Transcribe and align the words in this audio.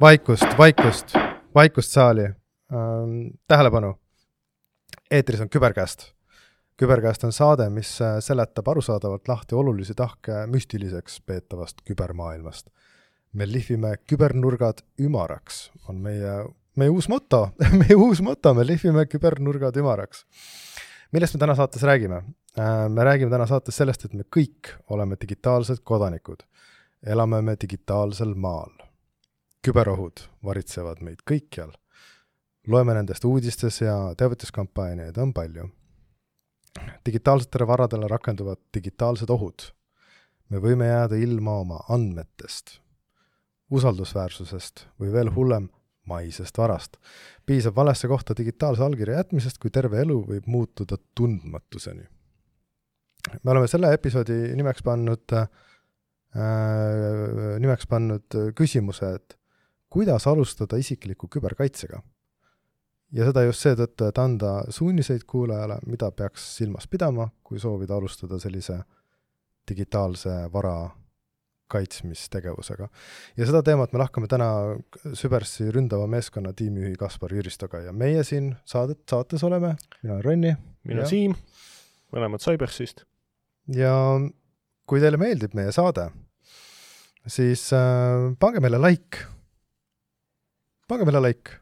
vaikust, 0.00 0.58
vaikust, 0.58 1.14
vaikust 1.54 1.90
saali 1.90 2.24
ähm,. 2.24 3.28
tähelepanu. 3.48 3.94
eetris 5.10 5.40
on 5.40 5.48
Küberkäst. 5.48 6.12
küberkäest 6.82 7.24
on 7.24 7.32
saade, 7.32 7.70
mis 7.70 8.02
äh, 8.02 8.18
seletab 8.20 8.68
arusaadavalt 8.68 9.28
lahti 9.28 9.54
olulisi 9.54 9.94
tahke 9.94 10.46
müstiliseks 10.46 11.20
peetavast 11.26 11.76
kübermaailmast. 11.84 12.66
me 13.32 13.52
lihvime 13.52 13.96
kübernurgad 14.12 14.78
ümaraks, 15.00 15.70
on 15.88 15.96
meie, 15.96 16.44
meie 16.76 16.90
uus 16.90 17.08
moto 17.08 17.48
meie 17.80 17.96
uus 17.96 18.22
moto, 18.22 18.54
me 18.54 18.66
lihvime 18.66 19.06
kübernurgad 19.06 19.76
ümaraks. 19.76 20.26
millest 21.12 21.34
me 21.34 21.40
täna 21.40 21.54
saates 21.54 21.82
räägime? 21.82 22.16
Äh, 22.58 22.88
me 22.88 23.04
räägime 23.04 23.30
täna 23.30 23.46
saates 23.46 23.76
sellest, 23.76 24.04
et 24.04 24.14
me 24.14 24.22
kõik 24.36 24.76
oleme 24.90 25.16
digitaalsed 25.20 25.80
kodanikud. 25.84 26.42
elame 27.06 27.42
me 27.42 27.56
digitaalsel 27.60 28.34
maal 28.34 28.85
küberohud 29.66 30.22
varitsevad 30.46 31.02
meid 31.02 31.24
kõikjal. 31.26 31.72
loeme 32.66 32.94
nendest 32.94 33.24
uudistes 33.24 33.80
ja 33.80 34.14
teavituskampaaniaid 34.18 35.18
on 35.18 35.32
palju. 35.34 35.70
digitaalsetele 37.06 37.66
varadele 37.66 38.08
rakenduvad 38.08 38.58
digitaalsed 38.74 39.30
ohud. 39.30 39.72
me 40.50 40.58
võime 40.58 40.86
jääda 40.86 41.16
ilma 41.16 41.58
oma 41.60 41.80
andmetest, 41.88 42.80
usaldusväärsusest 43.70 44.86
või 45.00 45.12
veel 45.12 45.34
hullem, 45.34 45.68
maisest 46.06 46.58
varast. 46.58 46.96
piisab 47.46 47.76
valesse 47.76 48.08
kohta 48.08 48.34
digitaalse 48.38 48.84
allkirja 48.84 49.16
jätmisest, 49.16 49.58
kui 49.58 49.70
terve 49.70 50.00
elu 50.00 50.20
võib 50.28 50.46
muutuda 50.46 50.96
tundmatuseni. 51.14 52.06
me 53.42 53.50
oleme 53.50 53.66
selle 53.66 53.92
episoodi 53.92 54.54
nimeks 54.54 54.82
pannud 54.82 55.32
äh, 55.32 55.48
nimeks 57.58 57.86
pannud 57.86 58.38
küsimuse, 58.54 59.14
et 59.14 59.38
kuidas 59.90 60.26
alustada 60.26 60.76
isikliku 60.76 61.28
küberkaitsega. 61.28 62.02
ja 63.12 63.24
seda 63.24 63.44
just 63.46 63.62
seetõttu, 63.62 64.08
et 64.08 64.18
anda 64.18 64.52
suuniseid 64.70 65.22
kuulajale, 65.26 65.78
mida 65.86 66.10
peaks 66.10 66.56
silmas 66.56 66.88
pidama, 66.90 67.28
kui 67.42 67.58
soovida 67.62 67.94
alustada 67.94 68.38
sellise 68.42 68.80
digitaalse 69.68 70.30
vara 70.52 70.90
kaitsmistegevusega. 71.68 72.88
ja 73.36 73.46
seda 73.46 73.62
teemat 73.66 73.92
me 73.92 74.00
lahkame 74.02 74.28
täna 74.30 74.48
Sübersi 75.18 75.70
ründava 75.74 76.06
meeskonna 76.10 76.52
tiimijuhi 76.56 76.94
Kaspar 76.98 77.34
Jüristoga 77.34 77.82
ja 77.82 77.92
meie 77.92 78.24
siin 78.24 78.54
saadet, 78.64 79.02
saates 79.10 79.44
oleme, 79.44 79.76
mina 80.02 80.14
olen 80.14 80.24
Ronni. 80.24 80.56
mina 80.84 81.02
ja... 81.02 81.10
Siim, 81.10 81.34
mõlemad 82.14 82.42
Cybersist. 82.42 83.04
ja 83.74 83.94
kui 84.86 85.02
teile 85.02 85.18
meeldib 85.18 85.56
meie 85.58 85.72
saade, 85.74 86.10
siis 87.26 87.68
äh, 87.74 88.30
pange 88.38 88.62
meile 88.62 88.78
like 88.82 89.26
pange 90.88 91.06
meile 91.08 91.22
like. 91.22 91.58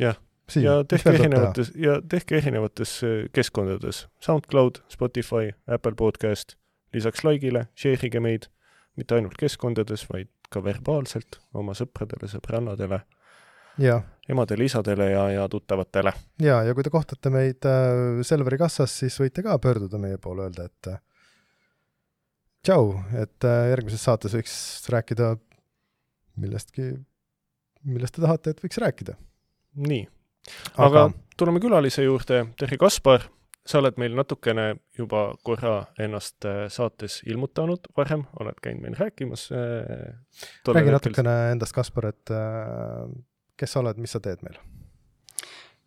jah, 0.00 0.18
ja 0.56 0.78
tehke 0.88 1.14
erinevates, 1.16 1.72
ja 1.78 1.98
tehke 2.08 2.38
erinevates 2.38 2.96
äh, 3.06 3.16
keskkondades, 3.34 4.06
SoundCloud, 4.24 4.82
Spotify, 4.92 5.52
Apple 5.66 5.96
Podcast, 5.98 6.56
lisaks 6.94 7.24
like'ile 7.26 7.66
share 7.78 8.08
ige 8.08 8.22
meid. 8.22 8.50
Mitte 8.96 9.16
ainult 9.16 9.38
keskkondades, 9.40 10.02
vaid 10.10 10.28
ka 10.52 10.60
verbaalselt 10.60 11.38
oma 11.56 11.72
sõpradele, 11.72 12.28
sõbrannadele, 12.28 12.98
emadele, 14.28 14.66
isadele 14.68 15.06
ja, 15.14 15.22
ja 15.32 15.46
tuttavatele. 15.48 16.12
ja, 16.44 16.58
ja 16.66 16.74
kui 16.76 16.84
te 16.84 16.92
kohtate 16.92 17.32
meid 17.32 17.64
äh, 17.68 18.20
Selveri 18.26 18.60
kassas, 18.60 18.92
siis 19.00 19.16
võite 19.20 19.44
ka 19.46 19.56
pöörduda 19.62 20.00
meie 20.02 20.20
poole, 20.20 20.50
öelda, 20.50 20.68
et 20.68 20.90
äh, 20.92 21.00
tšau, 22.68 22.92
et 23.22 23.48
äh, 23.48 23.70
järgmises 23.72 24.04
saates 24.04 24.36
võiks 24.36 24.58
rääkida 24.92 25.32
millestki 26.42 26.92
millest 27.88 28.16
te 28.16 28.24
tahate, 28.24 28.52
et 28.52 28.64
võiks 28.64 28.80
rääkida. 28.82 29.14
nii, 29.88 30.02
aga 30.84 31.06
tuleme 31.40 31.62
külalise 31.62 32.04
juurde, 32.04 32.42
Terri 32.60 32.78
Kaspar, 32.80 33.24
sa 33.66 33.78
oled 33.78 33.98
meil 34.02 34.14
natukene 34.18 34.66
juba 34.98 35.28
korra 35.46 35.76
ennast 36.02 36.44
äh, 36.48 36.66
saates 36.72 37.20
ilmutanud 37.28 37.86
varem, 37.96 38.24
oled 38.42 38.58
käinud 38.62 38.82
meil 38.82 38.98
rääkimas. 38.98 39.46
Äh, 39.54 40.12
räägi 40.66 40.94
natukene 40.94 41.36
endast, 41.54 41.74
Kaspar, 41.76 42.10
et 42.10 42.34
äh, 42.34 43.06
kes 43.58 43.74
sa 43.74 43.82
oled, 43.84 44.00
mis 44.02 44.14
sa 44.14 44.22
teed 44.22 44.42
meil? 44.46 44.58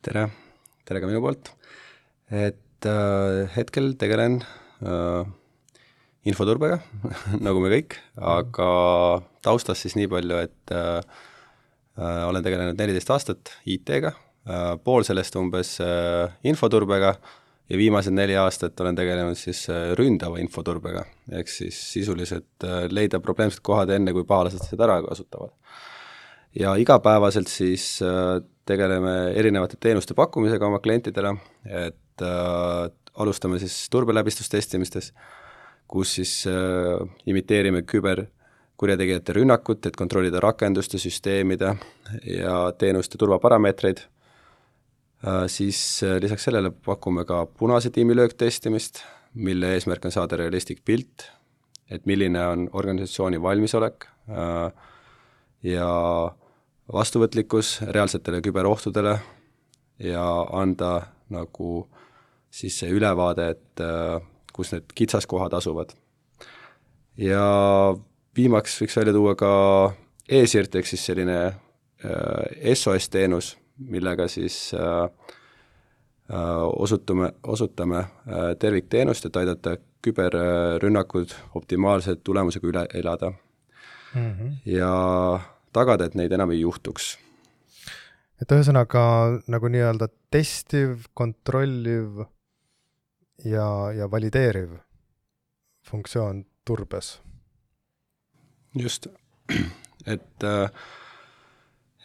tere, 0.06 0.28
tere 0.86 1.02
ka 1.02 1.08
minu 1.10 1.20
poolt. 1.24 1.50
et 2.30 2.88
äh, 2.88 3.46
hetkel 3.58 3.96
tegelen 4.00 4.40
äh, 4.86 5.26
infoturbega 6.26 6.80
nagu 7.46 7.62
me 7.64 7.74
kõik, 7.74 8.00
aga 8.16 8.70
taustast 9.46 9.84
siis 9.84 9.98
nii 10.00 10.10
palju, 10.10 10.44
et 10.48 10.76
Äh, 10.76 11.02
olen 11.98 12.44
tegelenud 12.44 12.80
neliteist 12.80 13.12
aastat 13.16 13.54
IT-ga, 13.72 14.14
äh, 14.50 14.70
pool 14.84 15.06
sellest 15.08 15.36
umbes 15.40 15.78
äh, 15.84 16.34
infoturbega 16.44 17.16
ja 17.70 17.78
viimased 17.80 18.14
neli 18.14 18.36
aastat 18.38 18.80
olen 18.84 18.98
tegelenud 18.98 19.40
siis 19.40 19.64
ründava 19.98 20.38
infoturbega, 20.44 21.06
ehk 21.40 21.50
siis 21.50 21.80
sisuliselt 21.96 22.66
leida 22.94 23.20
probleemsed 23.24 23.64
kohad 23.66 23.90
enne, 23.96 24.14
kui 24.14 24.28
pahalased 24.28 24.68
seda 24.68 24.86
ära 24.86 25.00
kasutavad. 25.08 25.56
ja 26.54 26.76
igapäevaselt 26.78 27.50
siis 27.50 28.04
tegeleme 28.66 29.16
erinevate 29.38 29.78
teenuste 29.80 30.14
pakkumisega 30.18 30.68
oma 30.68 30.80
klientidele, 30.84 31.36
et 31.66 32.26
äh, 32.26 32.92
alustame 33.22 33.60
siis 33.62 33.86
turbeläbistustestimistes, 33.94 35.12
kus 35.88 36.16
siis 36.20 36.34
äh, 36.50 37.06
imiteerime 37.30 37.84
küber 37.86 38.26
kurjategijate 38.78 39.36
rünnakut, 39.38 39.86
et 39.88 39.96
kontrollida 39.96 40.42
rakenduste, 40.44 41.00
süsteemide 41.00 41.76
ja 42.28 42.56
teenuste 42.78 43.20
turvaparameetreid, 43.20 44.02
äh, 45.24 45.46
siis 45.52 45.80
äh, 46.04 46.18
lisaks 46.22 46.48
sellele 46.50 46.72
pakume 46.86 47.26
ka 47.26 47.46
punase 47.46 47.92
tiimi 47.96 48.16
lööktestimist, 48.16 49.04
mille 49.36 49.74
eesmärk 49.76 50.06
on 50.06 50.16
saada 50.16 50.40
realistlik 50.40 50.84
pilt, 50.86 51.30
et 51.92 52.06
milline 52.06 52.42
on 52.48 52.70
organisatsiooni 52.74 53.42
valmisolek 53.42 54.08
äh, 54.30 54.90
ja 55.64 55.90
vastuvõtlikkus 56.94 57.80
reaalsetele 57.88 58.42
küberohtudele 58.46 59.16
ja 60.04 60.26
anda 60.54 60.92
nagu 61.34 61.88
siis 62.54 62.76
see 62.80 62.92
ülevaade, 62.94 63.48
et 63.56 63.82
kus 64.54 64.70
need 64.72 64.94
kitsaskohad 64.96 65.56
asuvad. 65.58 65.96
ja 67.18 67.42
viimaks 68.36 68.82
võiks 68.82 68.98
välja 68.98 69.14
tuua 69.16 69.36
ka 69.40 69.52
e-sirt, 70.30 70.76
ehk 70.76 70.90
siis 70.90 71.06
selline 71.06 71.40
äh, 71.46 72.74
SOS-teenus, 72.74 73.56
millega 73.78 74.28
siis 74.32 74.74
äh, 74.74 75.04
äh, 76.30 76.64
osutume, 76.86 77.32
osutame 77.44 77.98
äh, 77.98 78.54
tervikteenust, 78.60 79.26
et 79.26 79.42
aidata 79.42 79.78
küberrünnakud 80.06 81.34
optimaalse 81.58 82.16
tulemusega 82.16 82.68
üle 82.68 82.88
elada 82.94 83.32
mm. 83.32 84.32
-hmm. 84.32 84.52
ja 84.66 85.40
tagada, 85.74 86.06
et 86.06 86.16
neid 86.16 86.32
enam 86.32 86.52
ei 86.52 86.62
juhtuks. 86.62 87.18
et 88.42 88.52
ühesõnaga 88.52 89.02
nagu 89.48 89.68
nii-öelda 89.68 90.08
testiv, 90.32 91.08
kontrolliv 91.14 92.26
ja, 93.46 93.92
ja 93.96 94.12
valideeriv 94.12 94.78
funktsioon 95.90 96.46
turbes 96.66 97.25
just, 98.76 99.08
et 100.14 100.44
äh, 100.44 100.70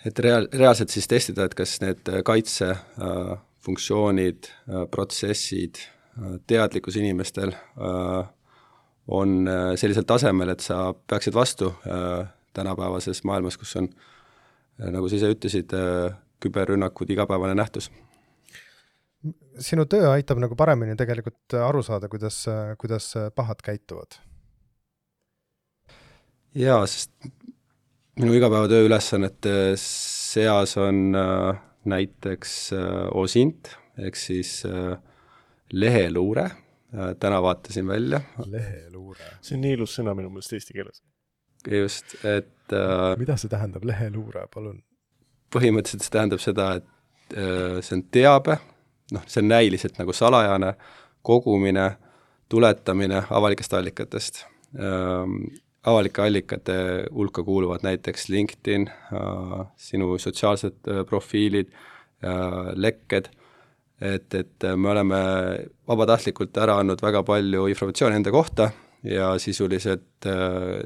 et 0.06 0.18
reaal-, 0.18 0.48
reaalselt 0.56 0.88
siis 0.90 1.08
testida, 1.08 1.44
et 1.44 1.54
kas 1.54 1.80
need 1.82 2.10
kaitsefunktsioonid, 2.24 4.46
äh, 4.46 4.52
protsessid, 4.90 5.76
äh, 5.76 5.82
teadlikkus 6.46 6.96
inimestel 7.00 7.52
on 9.10 9.48
sellisel 9.80 10.04
tasemel, 10.06 10.48
et 10.52 10.60
sa 10.62 10.94
peaksid 10.94 11.34
vastu 11.34 11.72
tänapäevases 12.54 13.24
maailmas, 13.26 13.56
kus 13.58 13.72
on, 13.80 13.88
nagu 14.78 15.08
sa 15.10 15.16
ise 15.16 15.30
ütlesid, 15.34 15.70
küberrünnakud 16.38 17.10
igapäevane 17.10 17.54
nähtus. 17.58 17.90
Sinu 19.58 19.84
töö 19.90 20.12
aitab 20.12 20.38
nagu 20.38 20.54
paremini 20.54 20.94
tegelikult 21.00 21.54
aru 21.58 21.82
saada, 21.82 22.06
kuidas, 22.12 22.46
kuidas 22.78 23.14
pahad 23.34 23.58
käituvad 23.66 24.29
jaa, 26.54 26.86
sest 26.86 27.10
minu 28.20 28.34
igapäevatöö 28.34 28.86
ülesannete 28.88 29.52
seas 29.76 30.76
on 30.76 31.14
äh, 31.14 31.60
näiteks 31.84 32.72
äh, 32.72 33.06
OSINT 33.14 33.70
ehk 33.98 34.16
siis 34.16 34.62
äh, 34.66 34.98
leheluure 35.72 36.44
äh,, 36.44 37.14
täna 37.20 37.42
vaatasin 37.42 37.86
välja. 37.86 38.20
leheluure. 38.46 39.24
see 39.40 39.56
on 39.56 39.64
nii 39.64 39.76
ilus 39.78 39.96
sõna 39.98 40.14
minu 40.18 40.30
meelest 40.30 40.52
eesti 40.58 40.76
keeles. 40.76 41.02
just, 41.70 42.16
et 42.24 42.74
äh, 42.74 43.14
mida 43.20 43.36
see 43.40 43.52
tähendab, 43.52 43.84
leheluure, 43.84 44.46
palun? 44.54 44.82
põhimõtteliselt 45.54 46.06
see 46.06 46.14
tähendab 46.18 46.42
seda, 46.42 46.68
et 46.80 47.38
äh, 47.38 47.80
see 47.80 47.98
on 47.98 48.04
teabe, 48.10 48.58
noh, 49.14 49.26
see 49.26 49.42
on 49.42 49.50
näiliselt 49.50 49.98
nagu 50.02 50.14
salajane 50.14 50.74
kogumine, 51.22 51.90
tuletamine 52.50 53.24
avalikest 53.30 53.74
allikatest 53.76 54.44
ähm, 54.74 55.42
avalike 55.86 56.22
allikate 56.22 56.76
hulka 57.14 57.42
kuuluvad 57.42 57.84
näiteks 57.86 58.28
LinkedIn, 58.28 58.88
sinu 59.76 60.18
sotsiaalsed 60.18 60.90
profiilid, 61.08 61.70
lekked, 62.76 63.30
et, 64.00 64.34
et 64.34 64.66
me 64.76 64.90
oleme 64.92 65.20
vabatahtlikult 65.88 66.56
ära 66.60 66.78
andnud 66.80 67.00
väga 67.02 67.22
palju 67.24 67.66
informatsiooni 67.72 68.20
enda 68.20 68.32
kohta 68.34 68.70
ja 69.04 69.32
sisuliselt 69.40 70.28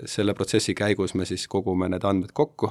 selle 0.06 0.35
protsessi 0.35 0.75
käigus 0.79 1.17
me 1.19 1.26
siis 1.26 1.49
kogume 1.50 1.88
need 1.90 2.06
andmed 2.06 2.31
kokku 2.32 2.70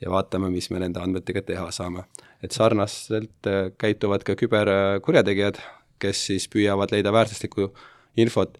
ja 0.00 0.12
vaatame, 0.12 0.48
mis 0.48 0.70
me 0.72 0.80
nende 0.80 1.00
andmetega 1.00 1.42
teha 1.44 1.68
saame. 1.72 2.06
et 2.42 2.52
sarnaselt 2.56 3.48
käituvad 3.76 4.24
ka 4.24 4.32
küberkurjategijad, 4.32 5.60
kes 6.00 6.26
siis 6.30 6.48
püüavad 6.48 6.92
leida 6.92 7.12
väärtuslikku 7.12 7.68
infot 8.16 8.56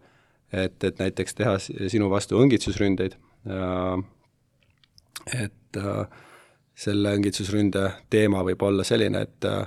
et, 0.52 0.84
et 0.84 0.98
näiteks 0.98 1.36
teha 1.38 1.56
sinu 1.62 2.10
vastu 2.10 2.40
õngitsusründeid, 2.40 3.16
et 5.36 5.78
äh, 5.78 6.20
selle 6.80 7.14
õngitsusründe 7.18 7.86
teema 8.12 8.42
võib 8.46 8.62
olla 8.66 8.86
selline, 8.86 9.24
et 9.26 9.48
äh, 9.48 9.64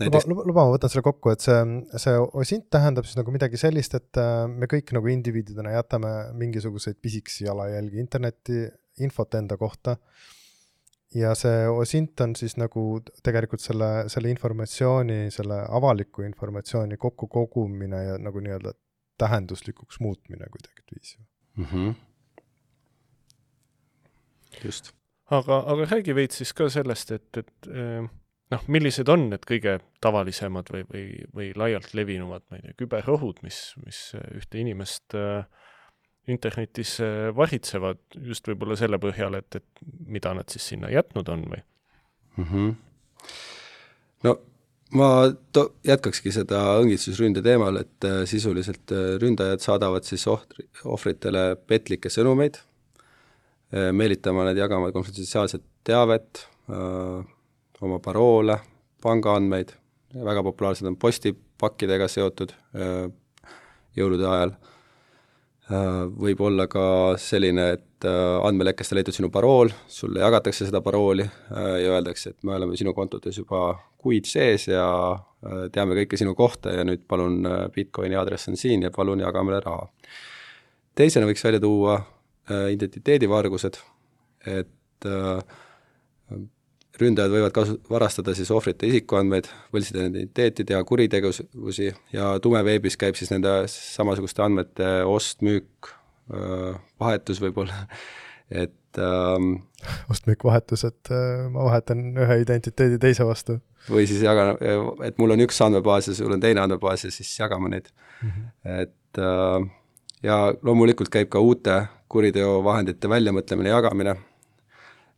näiteks... 0.00 0.28
luba, 0.30 0.46
luba, 0.48 0.64
ma 0.64 0.74
võtan 0.74 0.92
selle 0.92 1.04
kokku, 1.06 1.32
et 1.34 1.44
see, 1.44 1.58
see 2.02 2.16
osint 2.42 2.68
tähendab 2.72 3.08
siis 3.08 3.18
nagu 3.18 3.34
midagi 3.34 3.60
sellist, 3.60 3.96
et 3.98 4.22
äh, 4.22 4.46
me 4.50 4.68
kõik 4.70 4.94
nagu 4.96 5.12
indiviididena 5.12 5.76
jätame 5.76 6.14
mingisuguseid 6.38 6.98
pisikesi 7.02 7.46
jalajälgi 7.48 8.02
internetti, 8.02 8.64
infot 9.04 9.38
enda 9.38 9.58
kohta. 9.60 9.98
Ja 11.16 11.30
see 11.38 11.62
osint 11.70 12.20
on 12.20 12.34
siis 12.36 12.56
nagu 12.58 12.98
tegelikult 13.24 13.62
selle, 13.62 14.08
selle 14.12 14.28
informatsiooni, 14.32 15.30
selle 15.32 15.62
avaliku 15.78 16.26
informatsiooni 16.26 16.98
kokkukogumine 17.00 18.02
ja 18.08 18.16
nagu 18.20 18.42
nii-öelda 18.42 18.74
tähenduslikuks 19.18 20.00
muutmine 20.00 20.46
kuidagiviisi 20.52 21.18
mm. 21.56 21.64
-hmm. 21.64 21.94
just. 24.64 24.92
aga, 25.30 25.58
aga 25.66 25.88
räägi 25.90 26.14
veits 26.14 26.42
siis 26.42 26.52
ka 26.52 26.68
sellest, 26.68 27.10
et, 27.10 27.36
et 27.36 27.70
eh, 27.70 28.08
noh, 28.50 28.66
millised 28.66 29.08
on 29.08 29.28
need 29.30 29.46
kõige 29.48 29.78
tavalisemad 30.04 30.72
või, 30.72 30.84
või, 30.92 31.06
või 31.34 31.52
laialt 31.56 31.94
levinumad, 31.94 32.44
ma 32.50 32.58
ei 32.58 32.66
tea, 32.66 32.80
küberohud, 32.84 33.42
mis, 33.42 33.60
mis 33.84 34.02
ühte 34.34 34.60
inimest 34.62 35.16
äh, 35.18 35.46
internetis 36.26 36.96
varitsevad 37.36 38.00
just 38.26 38.48
võib-olla 38.48 38.76
selle 38.78 38.98
põhjal, 39.02 39.38
et, 39.38 39.60
et 39.60 39.86
mida 40.06 40.34
nad 40.34 40.50
siis 40.50 40.66
sinna 40.72 40.90
jätnud 40.90 41.28
on 41.30 41.46
või 41.52 41.62
mm? 42.36 42.44
-hmm. 42.50 42.74
no 44.26 44.36
ma 44.94 45.08
to-, 45.54 45.70
jätkakski 45.86 46.32
seda 46.34 46.60
õngitsusründe 46.80 47.42
teemal, 47.44 47.80
et 47.82 48.06
äh, 48.06 48.22
sisuliselt 48.28 48.92
äh, 48.94 49.16
ründajad 49.22 49.64
saadavad 49.64 50.06
siis 50.06 50.26
ohtri, 50.30 50.68
ohvritele 50.84 51.48
petlikke 51.66 52.12
sõnumeid, 52.12 52.60
äh, 53.74 53.90
meelitama 53.96 54.46
nad 54.48 54.58
jagama 54.58 54.92
konfidentsiaalset 54.94 55.64
teavet, 55.86 56.46
oma 56.66 58.00
paroole, 58.02 58.56
pangaandmeid, 59.04 59.68
väga 60.26 60.42
populaarsed 60.48 60.88
on 60.88 60.96
postipakkidega 60.98 62.08
seotud 62.10 62.50
jõulude 63.94 64.26
ajal 64.26 64.56
võib 65.70 66.40
olla 66.46 66.68
ka 66.70 67.16
selline, 67.18 67.70
et 67.74 68.06
äh, 68.06 68.36
andmelekkest 68.46 68.92
on 68.92 69.00
leitud 69.00 69.16
sinu 69.16 69.30
parool, 69.34 69.72
sulle 69.90 70.22
jagatakse 70.22 70.68
seda 70.68 70.80
parooli 70.84 71.26
äh, 71.26 71.70
ja 71.82 71.96
öeldakse, 71.96 72.30
et 72.30 72.46
me 72.46 72.54
oleme 72.54 72.78
sinu 72.78 72.94
kontodes 72.94 73.40
juba 73.40 73.72
kuid 73.98 74.28
sees 74.30 74.68
ja 74.70 74.86
teame 75.74 75.94
kõike 75.98 76.18
sinu 76.18 76.34
kohta 76.38 76.72
ja 76.74 76.84
nüüd 76.86 77.04
palun, 77.06 77.40
Bitcoini 77.74 78.16
aadress 78.18 78.50
on 78.50 78.58
siin 78.58 78.82
ja 78.86 78.90
palun 78.94 79.20
jaga 79.22 79.42
meile 79.46 79.60
raha. 79.62 79.88
teisena 80.94 81.26
võiks 81.26 81.44
välja 81.44 81.60
tuua 81.62 81.96
identiteedivargused, 82.70 83.78
et 84.46 85.06
ründajad 87.00 87.32
võivad 87.32 87.54
kasu-, 87.54 87.78
varastada 87.90 88.34
siis 88.36 88.50
ohvrite 88.54 88.88
isikuandmeid, 88.90 89.48
võltsida 89.74 90.04
nende 90.04 90.22
identiteeti, 90.22 90.66
teha 90.68 90.82
kuritegevusi 90.86 91.90
ja 92.14 92.34
tumeveebis 92.42 92.98
käib 93.00 93.18
siis 93.18 93.32
nende 93.34 93.62
samasuguste 93.72 94.44
andmete 94.44 94.90
ost, 95.08 95.42
müük, 95.46 95.92
vahetus 97.00 97.40
võib-olla, 97.42 97.86
et 98.50 99.00
ähm, 99.02 99.52
ost-müük, 100.10 100.44
vahetus, 100.46 100.84
et 100.88 101.10
äh, 101.14 101.46
ma 101.52 101.68
vahetan 101.68 102.02
ühe 102.18 102.40
identiteedi 102.42 102.98
teise 103.02 103.26
vastu. 103.26 103.60
või 103.90 104.06
siis 104.10 104.22
jagan, 104.26 104.56
et 105.06 105.18
mul 105.22 105.36
on 105.36 105.42
üks 105.44 105.60
andmebaas 105.62 106.10
ja 106.10 106.16
sul 106.18 106.32
on 106.34 106.42
teine 106.42 106.64
andmebaas 106.64 107.06
ja 107.06 107.12
siis 107.14 107.30
jagame 107.38 107.70
neid 107.70 107.92
mm. 108.22 108.30
-hmm. 108.30 108.80
et 108.82 109.20
äh, 109.22 109.68
ja 110.22 110.38
loomulikult 110.62 111.12
käib 111.12 111.30
ka 111.30 111.42
uute 111.42 111.76
kuriteovahendite 112.08 113.08
väljamõtlemine, 113.10 113.68
jagamine, 113.68 114.16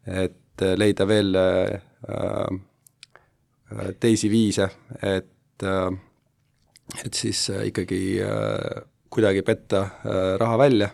et 0.06 0.36
et 0.58 0.66
äh, 0.66 0.76
leida 0.78 1.06
veel 1.06 1.34
äh, 1.37 1.81
äh, 2.08 3.93
teisi 4.00 4.31
viise, 4.31 4.69
et, 5.02 5.62
et 7.05 7.14
siis 7.14 7.50
ikkagi 7.66 7.99
kuidagi 9.12 9.43
petta 9.44 9.82
raha 10.40 10.58
välja. 10.58 10.88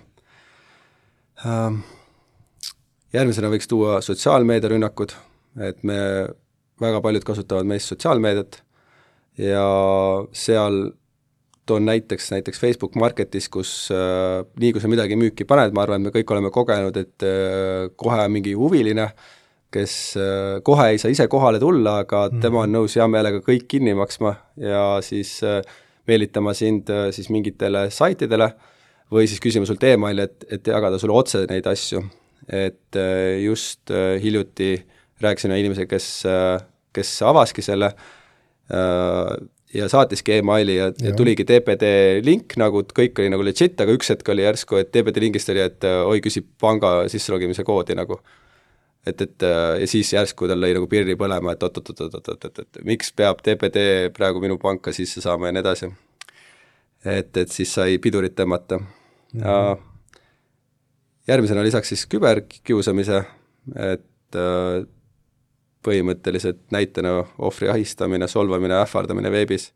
järgmisena 3.12 3.50
võiks 3.52 3.70
tuua 3.70 4.00
sotsiaalmeediarünnakud, 4.02 5.14
et 5.68 5.84
me, 5.86 5.98
väga 6.80 7.02
paljud 7.04 7.28
kasutavad 7.28 7.68
meist 7.68 7.92
sotsiaalmeediat 7.92 8.58
ja 9.38 9.68
seal 10.32 10.90
toon 11.66 11.86
näiteks, 11.86 12.32
näiteks 12.34 12.60
Facebook 12.60 12.98
Marketis, 12.98 13.46
kus 13.48 13.86
äh, 13.94 14.42
nii, 14.58 14.72
kui 14.72 14.82
sa 14.82 14.90
midagi 14.90 15.20
müüki 15.20 15.46
paned, 15.46 15.76
ma 15.76 15.84
arvan, 15.84 16.02
et 16.02 16.10
me 16.10 16.16
kõik 16.18 16.34
oleme 16.34 16.50
kogenud, 16.50 16.96
et 16.96 17.28
äh, 17.28 17.86
kohe 18.00 18.26
mingi 18.32 18.56
huviline 18.58 19.06
äh, 19.06 19.32
kes 19.74 19.94
äh, 20.20 20.58
kohe 20.66 20.90
ei 20.92 21.00
saa 21.02 21.12
ise 21.12 21.26
kohale 21.30 21.60
tulla, 21.62 21.98
aga 22.04 22.26
mm. 22.28 22.42
tema 22.44 22.64
on 22.64 22.74
nõus 22.76 22.96
hea 22.98 23.06
meelega 23.10 23.42
kõik 23.44 23.66
kinni 23.70 23.94
maksma 23.98 24.34
ja 24.60 24.84
siis 25.04 25.36
äh, 25.46 25.60
meelitama 26.10 26.54
sind 26.56 26.90
äh, 26.92 27.08
siis 27.14 27.30
mingitele 27.34 27.88
saitidele 27.94 28.52
või 29.14 29.28
siis 29.30 29.42
küsima 29.42 29.68
sult 29.68 29.84
emaili, 29.86 30.26
et, 30.26 30.46
et 30.56 30.70
jagada 30.72 30.98
sulle 31.00 31.16
otse 31.16 31.44
neid 31.50 31.66
asju. 31.70 32.02
et 32.44 32.96
just 33.40 33.88
hiljuti 34.20 34.74
rääkisin 35.24 35.52
ühe 35.52 35.62
inimesega, 35.62 35.88
kes, 35.88 36.08
kes 36.92 37.12
avaski 37.24 37.62
selle 37.64 37.88
ja 39.74 39.88
saatiski 39.88 40.34
emaili 40.42 40.76
ja, 40.76 40.90
ja 41.00 41.14
tuligi 41.16 41.46
TPD 41.48 41.92
link, 42.26 42.56
nagu 42.60 42.82
kõik 42.84 43.20
oli 43.22 43.30
nagu 43.32 43.46
legit, 43.46 43.80
aga 43.80 43.96
üks 43.96 44.12
hetk 44.12 44.28
oli 44.34 44.44
järsku, 44.44 44.76
et 44.80 44.90
TPD 44.92 45.24
lingist 45.24 45.52
oli, 45.54 45.64
et 45.64 45.88
oi, 45.88 46.20
küsib 46.24 46.50
panga 46.60 46.96
sisselogimise 47.12 47.64
koodi 47.64 47.96
nagu 47.96 48.20
et, 49.06 49.20
et 49.20 49.42
äh, 49.42 49.80
ja 49.82 49.88
siis 49.90 50.12
järsku 50.14 50.48
tal 50.48 50.60
lõi 50.60 50.72
nagu 50.76 50.88
pirri 50.90 51.16
põlema, 51.20 51.54
et 51.54 51.62
oot-oot-oot-oot-oot-oot, 51.66 52.80
miks 52.88 53.12
peab 53.16 53.42
TPD 53.44 54.10
praegu 54.16 54.42
minu 54.42 54.58
panka 54.60 54.94
sisse 54.96 55.22
saama 55.24 55.50
ja 55.50 55.56
nii 55.56 55.64
edasi. 55.64 55.90
et, 57.04 57.36
et 57.36 57.52
siis 57.52 57.74
sai 57.74 57.98
pidurit 57.98 58.34
tõmmata 58.36 58.78
mm. 58.78 59.40
-hmm. 59.40 59.82
järgmisena 61.28 61.62
lisaks 61.62 61.88
siis 61.88 62.06
küberkiusamise, 62.06 63.24
et 63.92 64.40
äh, 64.40 64.86
põhimõtteliselt 65.84 66.62
näitena 66.72 67.18
ohvri 67.38 67.68
ahistamine, 67.68 68.28
solvamine, 68.28 68.74
ähvardamine 68.80 69.30
veebis. 69.30 69.72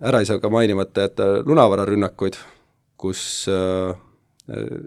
Ära 0.00 0.20
ei 0.20 0.28
saa 0.28 0.40
ka 0.40 0.50
mainimata 0.52 1.06
jätta 1.06 1.26
lunavararünnakuid, 1.44 2.36
kus 2.96 3.46
äh, 3.48 3.96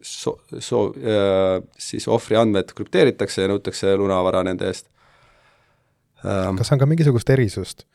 so-, 0.02 0.40
so-, 0.60 0.94
äh, 0.96 1.60
siis 1.78 2.08
ohvri 2.08 2.38
andmed 2.40 2.72
krüpteeritakse 2.76 3.44
ja 3.44 3.52
nõutakse 3.52 3.96
lunavara 4.00 4.44
nende 4.48 4.70
eest. 4.70 4.88
Ähm, 6.24 6.60
kas 6.60 6.72
on 6.76 6.82
ka 6.82 6.88
mingisugust 6.90 7.30
erisust, 7.32 7.86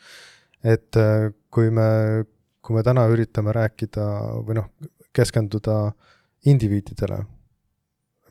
et 0.64 0.97
äh, 1.00 1.30
kui 1.52 1.71
me, 1.75 2.25
kui 2.64 2.76
me 2.76 2.85
täna 2.85 3.06
üritame 3.12 3.52
rääkida 3.56 4.04
või 4.44 4.59
noh, 4.61 4.68
keskenduda 5.14 5.78
indiviididele, 6.50 7.23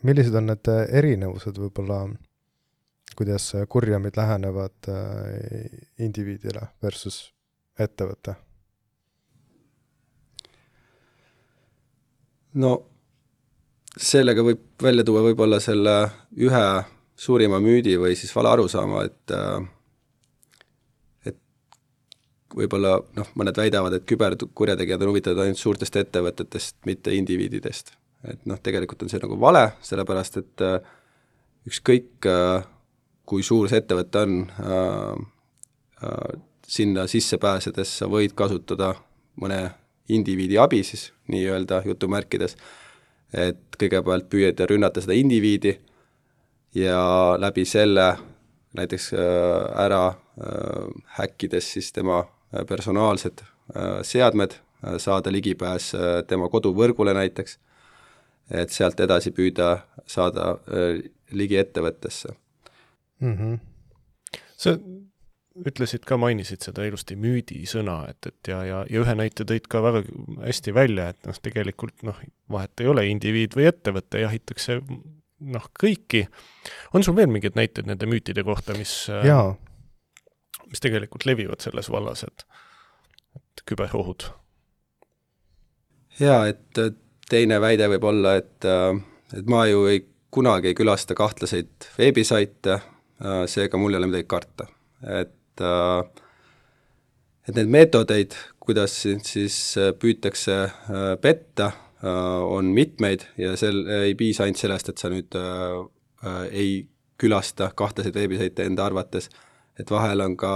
millised 0.05 0.35
on 0.37 0.49
need 0.51 0.69
erinevused 0.69 1.57
võib-olla, 1.61 2.03
kuidas 3.17 3.51
kurjamid 3.69 4.17
lähenevad 4.17 4.89
äh, 4.89 5.69
indiviidile 6.05 6.69
versus 6.83 7.27
ettevõte? 7.79 8.37
no 12.53 12.75
sellega 14.00 14.43
võib 14.45 14.62
välja 14.81 15.05
tuua 15.05 15.21
võib-olla 15.27 15.59
selle 15.62 15.95
ühe 16.41 16.65
suurima 17.15 17.59
müüdi 17.62 17.95
või 18.01 18.17
siis 18.17 18.33
vale 18.35 18.50
arusaama, 18.53 19.03
et 19.05 19.33
et 21.29 21.39
võib-olla 22.55 22.95
noh, 23.17 23.29
mõned 23.39 23.57
väidavad, 23.57 23.93
et 23.97 24.07
küberkurjategijad 24.09 25.05
on 25.05 25.13
huvitatud 25.13 25.43
ainult 25.45 25.62
suurtest 25.62 25.95
ettevõtetest, 26.01 26.79
mitte 26.89 27.13
indiviididest. 27.15 27.93
et 28.23 28.45
noh, 28.47 28.59
tegelikult 28.63 29.03
on 29.03 29.09
see 29.12 29.19
nagu 29.19 29.35
vale, 29.39 29.73
sellepärast 29.83 30.38
et 30.39 30.62
äh, 30.63 30.77
ükskõik, 31.67 32.23
äh, 32.23 32.63
kui 33.27 33.43
suur 33.43 33.67
see 33.67 33.81
ettevõte 33.81 34.21
on, 34.23 34.38
äh, 34.63 36.13
sinna 36.67 37.03
sisse 37.07 37.38
pääsedes 37.38 37.97
sa 38.00 38.07
võid 38.07 38.31
kasutada 38.35 38.93
mõne 39.39 39.73
indiviidi 40.07 40.57
abi 40.59 40.81
siis 40.88 41.09
nii-öelda 41.31 41.81
jutumärkides, 41.88 42.55
et 43.33 43.77
kõigepealt 43.79 44.29
püüda 44.29 44.67
rünnata 44.69 45.01
seda 45.01 45.15
indiviidi 45.17 45.73
ja 46.77 46.99
läbi 47.39 47.65
selle 47.65 48.13
näiteks 48.77 49.11
äh, 49.13 49.85
ära 49.85 50.05
äh, 50.07 50.87
häkkides 51.19 51.73
siis 51.77 51.91
tema 51.93 52.23
personaalsed 52.69 53.41
seadmed, 54.05 54.51
saada 55.01 55.31
ligipääs 55.31 55.87
tema 56.29 56.45
koduvõrgule 56.53 57.15
näiteks, 57.17 57.55
et 58.51 58.69
sealt 58.69 58.99
edasi 59.01 59.31
püüda 59.33 59.69
saada 60.05 60.59
ligi 61.31 61.57
ettevõttesse 61.57 62.35
mm. 63.23 63.33
-hmm. 63.33 63.57
sa 64.57 64.75
ütlesid 65.53 66.05
ka, 66.07 66.17
mainisid 66.17 66.65
seda 66.65 66.86
ilusti 66.88 67.15
müüdisõna, 67.19 67.98
et, 68.10 68.29
et 68.29 68.50
ja, 68.50 68.62
ja, 68.65 68.79
ja 68.89 69.01
ühe 69.03 69.15
näite 69.17 69.45
tõid 69.48 69.67
ka 69.69 69.83
väga 69.86 70.01
hästi 70.41 70.74
välja, 70.74 71.12
et 71.13 71.29
noh, 71.29 71.38
tegelikult 71.45 72.05
noh, 72.07 72.22
vahet 72.51 72.81
ei 72.81 72.89
ole, 72.89 73.05
indiviid 73.12 73.57
või 73.57 73.67
ettevõte, 73.69 74.24
jahitakse 74.24 74.79
noh, 75.53 75.67
kõiki. 75.77 76.25
on 76.98 77.05
sul 77.05 77.17
veel 77.17 77.29
mingeid 77.29 77.57
näiteid 77.60 77.89
nende 77.89 78.10
müütide 78.10 78.45
kohta, 78.48 78.74
mis 78.77 78.95
Jaa. 79.10 79.51
mis 80.72 80.81
tegelikult 80.81 81.27
levivad 81.29 81.62
selles 81.62 81.91
vallas, 81.93 82.25
et, 82.25 82.48
et 83.38 83.65
küberohud? 83.69 84.31
jaa, 86.19 86.48
et 86.50 86.81
teine 87.29 87.60
väide 87.62 87.88
võib 87.93 88.10
olla, 88.10 88.36
et, 88.41 88.65
et 89.38 89.48
ma 89.50 89.67
ju 89.69 89.86
ei, 89.89 90.01
kunagi 90.33 90.72
ei 90.72 90.77
külasta 90.77 91.13
kahtlaseid 91.17 91.93
veebisaite, 91.98 92.79
seega 93.50 93.77
mul 93.77 93.93
ei 93.93 94.01
ole 94.01 94.10
midagi 94.10 94.29
karta. 94.29 94.67
et 95.22 95.38
et 95.53 96.24
et 97.48 97.57
neid 97.57 97.72
meetodeid, 97.72 98.36
kuidas 98.63 98.95
siis 99.03 99.57
püütakse 100.00 100.55
äh, 100.63 101.07
petta, 101.22 101.72
äh, 102.03 102.43
on 102.48 102.72
mitmeid 102.75 103.27
ja 103.39 103.57
sel, 103.60 103.83
ei 104.05 104.15
piisa 104.19 104.45
ainult 104.45 104.62
sellest, 104.62 104.93
et 104.93 105.01
sa 105.01 105.12
nüüd 105.12 105.36
äh, 105.39 106.45
ei 106.51 106.72
külasta 107.19 107.72
kahteseid 107.75 108.15
veebisaite 108.15 108.67
enda 108.67 108.88
arvates, 108.88 109.29
et 109.79 109.91
vahel 109.91 110.24
on 110.24 110.38
ka 110.39 110.53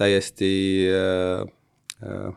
täiesti 0.00 0.52
äh, 0.92 2.28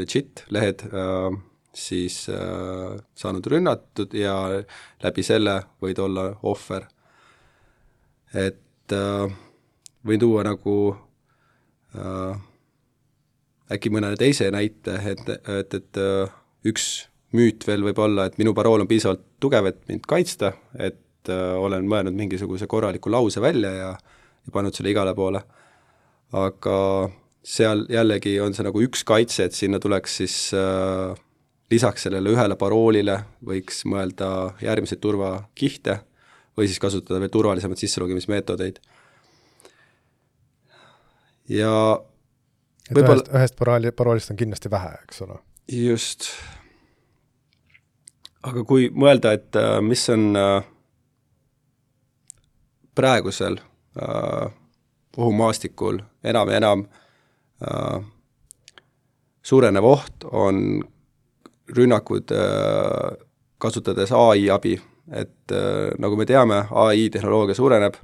legit 0.00 0.44
lehed 0.52 0.86
äh, 0.88 1.28
siis 1.76 2.22
äh, 2.32 2.96
saanud 3.14 3.46
rünnatud 3.52 4.16
ja 4.16 4.34
läbi 5.04 5.24
selle 5.24 5.60
võid 5.82 6.00
olla 6.02 6.30
ohver. 6.42 6.88
et 8.34 8.92
äh, 8.96 9.38
võin 10.06 10.20
tuua 10.20 10.44
nagu 10.46 10.76
Äh, 10.86 11.09
äkki 13.70 13.92
mõne 13.92 14.12
teise 14.18 14.50
näite, 14.52 14.96
et, 15.12 15.28
et, 15.30 15.74
et 15.74 16.00
äh, 16.00 16.32
üks 16.66 16.88
müüt 17.36 17.66
veel 17.66 17.84
võib 17.86 18.00
olla, 18.02 18.26
et 18.26 18.38
minu 18.40 18.54
parool 18.56 18.82
on 18.82 18.90
piisavalt 18.90 19.22
tugev, 19.42 19.70
et 19.70 19.80
mind 19.90 20.06
kaitsta, 20.10 20.52
et 20.78 21.30
äh, 21.30 21.54
olen 21.58 21.86
mõelnud 21.90 22.16
mingisuguse 22.18 22.66
korraliku 22.70 23.12
lause 23.12 23.42
välja 23.42 23.74
ja 23.76 23.92
ja 24.40 24.52
pannud 24.54 24.72
selle 24.72 24.88
igale 24.94 25.12
poole. 25.14 25.42
aga 26.32 26.76
seal 27.44 27.84
jällegi 27.90 28.38
on 28.40 28.54
see 28.54 28.64
nagu 28.64 28.80
üks 28.80 29.02
kaitse, 29.04 29.44
et 29.44 29.56
sinna 29.56 29.80
tuleks 29.82 30.16
siis 30.22 30.36
äh, 30.56 31.12
lisaks 31.70 32.06
sellele 32.06 32.32
ühele 32.32 32.56
paroolile 32.56 33.18
võiks 33.44 33.84
mõelda 33.84 34.54
järgmiseid 34.62 35.00
turvakihte 35.02 35.98
või 36.56 36.70
siis 36.70 36.80
kasutada 36.82 37.20
veel 37.20 37.32
turvalisemaid 37.34 37.82
sisselogimismeetodeid 37.82 38.80
ja 41.50 41.74
võib-olla 42.90 43.20
ühest, 43.20 43.32
ühest 43.34 43.58
parooli, 43.58 43.92
paroolist 43.96 44.32
on 44.32 44.38
kindlasti 44.40 44.70
vähe, 44.70 44.92
eks 45.04 45.22
ole. 45.26 45.38
just. 45.72 46.28
aga 48.46 48.64
kui 48.64 48.88
mõelda, 48.94 49.34
et 49.36 49.56
äh, 49.58 49.78
mis 49.84 50.06
on 50.12 50.30
äh, 50.38 50.62
praegusel 52.94 53.58
äh, 53.60 54.52
ohumaastikul 55.16 56.00
enam 56.24 56.48
ja 56.48 56.60
enam 56.62 56.86
äh, 57.66 58.00
suurenev 59.42 59.84
oht, 59.84 60.24
on 60.30 60.80
rünnakud 61.76 62.32
äh, 62.34 63.18
kasutades 63.58 64.12
ai 64.12 64.48
abi, 64.50 64.76
et 65.12 65.52
äh, 65.52 65.90
nagu 65.98 66.16
me 66.16 66.26
teame, 66.26 66.64
ai 66.70 67.08
tehnoloogia 67.12 67.58
suureneb 67.58 67.98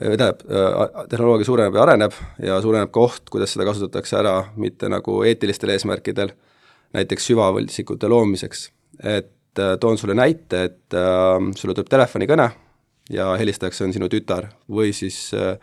tähendab, 0.00 0.44
äh, 0.48 1.04
tehnoloogia 1.08 1.48
suureneb 1.48 1.76
ja 1.76 1.82
areneb 1.84 2.16
ja 2.42 2.60
suureneb 2.62 2.92
ka 2.94 3.04
oht, 3.04 3.28
kuidas 3.32 3.54
seda 3.54 3.66
kasutatakse 3.68 4.16
ära 4.20 4.34
mitte 4.56 4.88
nagu 4.88 5.20
eetilistel 5.28 5.74
eesmärkidel, 5.76 6.32
näiteks 6.96 7.30
süvavõltsikute 7.30 8.08
loomiseks. 8.08 8.70
et 9.02 9.58
äh, 9.58 9.76
toon 9.80 9.98
sulle 9.98 10.14
näite, 10.14 10.64
et 10.64 10.94
äh, 10.94 11.52
sulle 11.56 11.74
tuleb 11.74 11.88
telefonikõne 11.88 12.50
ja 13.10 13.30
helistatakse, 13.36 13.84
on 13.84 13.92
sinu 13.92 14.08
tütar 14.08 14.50
või 14.68 14.92
siis 14.96 15.30
äh, 15.34 15.56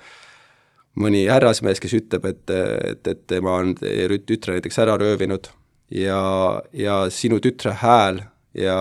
mõni 0.98 1.28
härrasmees, 1.30 1.80
kes 1.80 1.94
ütleb, 1.94 2.26
et, 2.26 2.50
et, 2.50 3.08
et 3.08 3.28
tema 3.30 3.60
on 3.62 3.76
teie 3.78 4.08
tütre 4.26 4.58
näiteks 4.58 4.80
ära 4.82 4.98
röövinud 4.98 5.50
ja, 5.94 6.62
ja 6.74 7.06
sinu 7.14 7.40
tütre 7.44 7.76
hääl 7.82 8.22
ja 8.58 8.78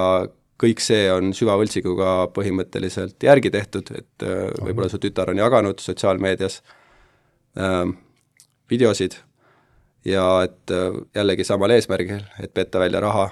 kõik 0.63 0.81
see 0.81 1.07
on 1.13 1.33
süvavõltsikuga 1.37 2.33
põhimõtteliselt 2.37 3.23
järgi 3.23 3.53
tehtud, 3.53 3.93
et 3.97 4.27
äh, 4.27 4.51
võib-olla 4.63 4.89
su 4.93 5.01
tütar 5.03 5.33
on 5.33 5.41
jaganud 5.41 5.81
sotsiaalmeedias 5.85 6.61
äh, 7.61 7.83
videosid 8.71 9.19
ja 10.07 10.27
et 10.47 10.75
äh, 10.75 11.01
jällegi 11.17 11.45
samal 11.45 11.75
eesmärgil, 11.77 12.25
et 12.43 12.55
petta 12.57 12.81
välja 12.81 13.03
raha, 13.05 13.29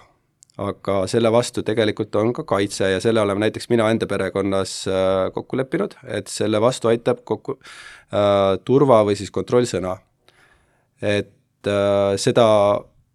aga 0.61 1.00
selle 1.11 1.33
vastu 1.35 1.64
tegelikult 1.66 2.14
on 2.21 2.33
ka 2.35 2.45
kaitse 2.47 2.93
ja 2.93 3.00
selle 3.02 3.23
oleme 3.25 3.43
näiteks 3.47 3.69
mina 3.73 3.88
enda 3.90 4.07
perekonnas 4.11 4.76
äh, 4.87 5.33
kokku 5.35 5.59
leppinud, 5.59 5.97
et 6.07 6.31
selle 6.31 6.61
vastu 6.62 6.90
aitab 6.93 7.25
kokku 7.26 7.59
äh, 7.59 8.54
turva 8.64 9.02
või 9.07 9.19
siis 9.19 9.33
kontrollsõna. 9.35 9.97
et 11.02 11.66
äh, 11.66 12.14
seda 12.16 12.47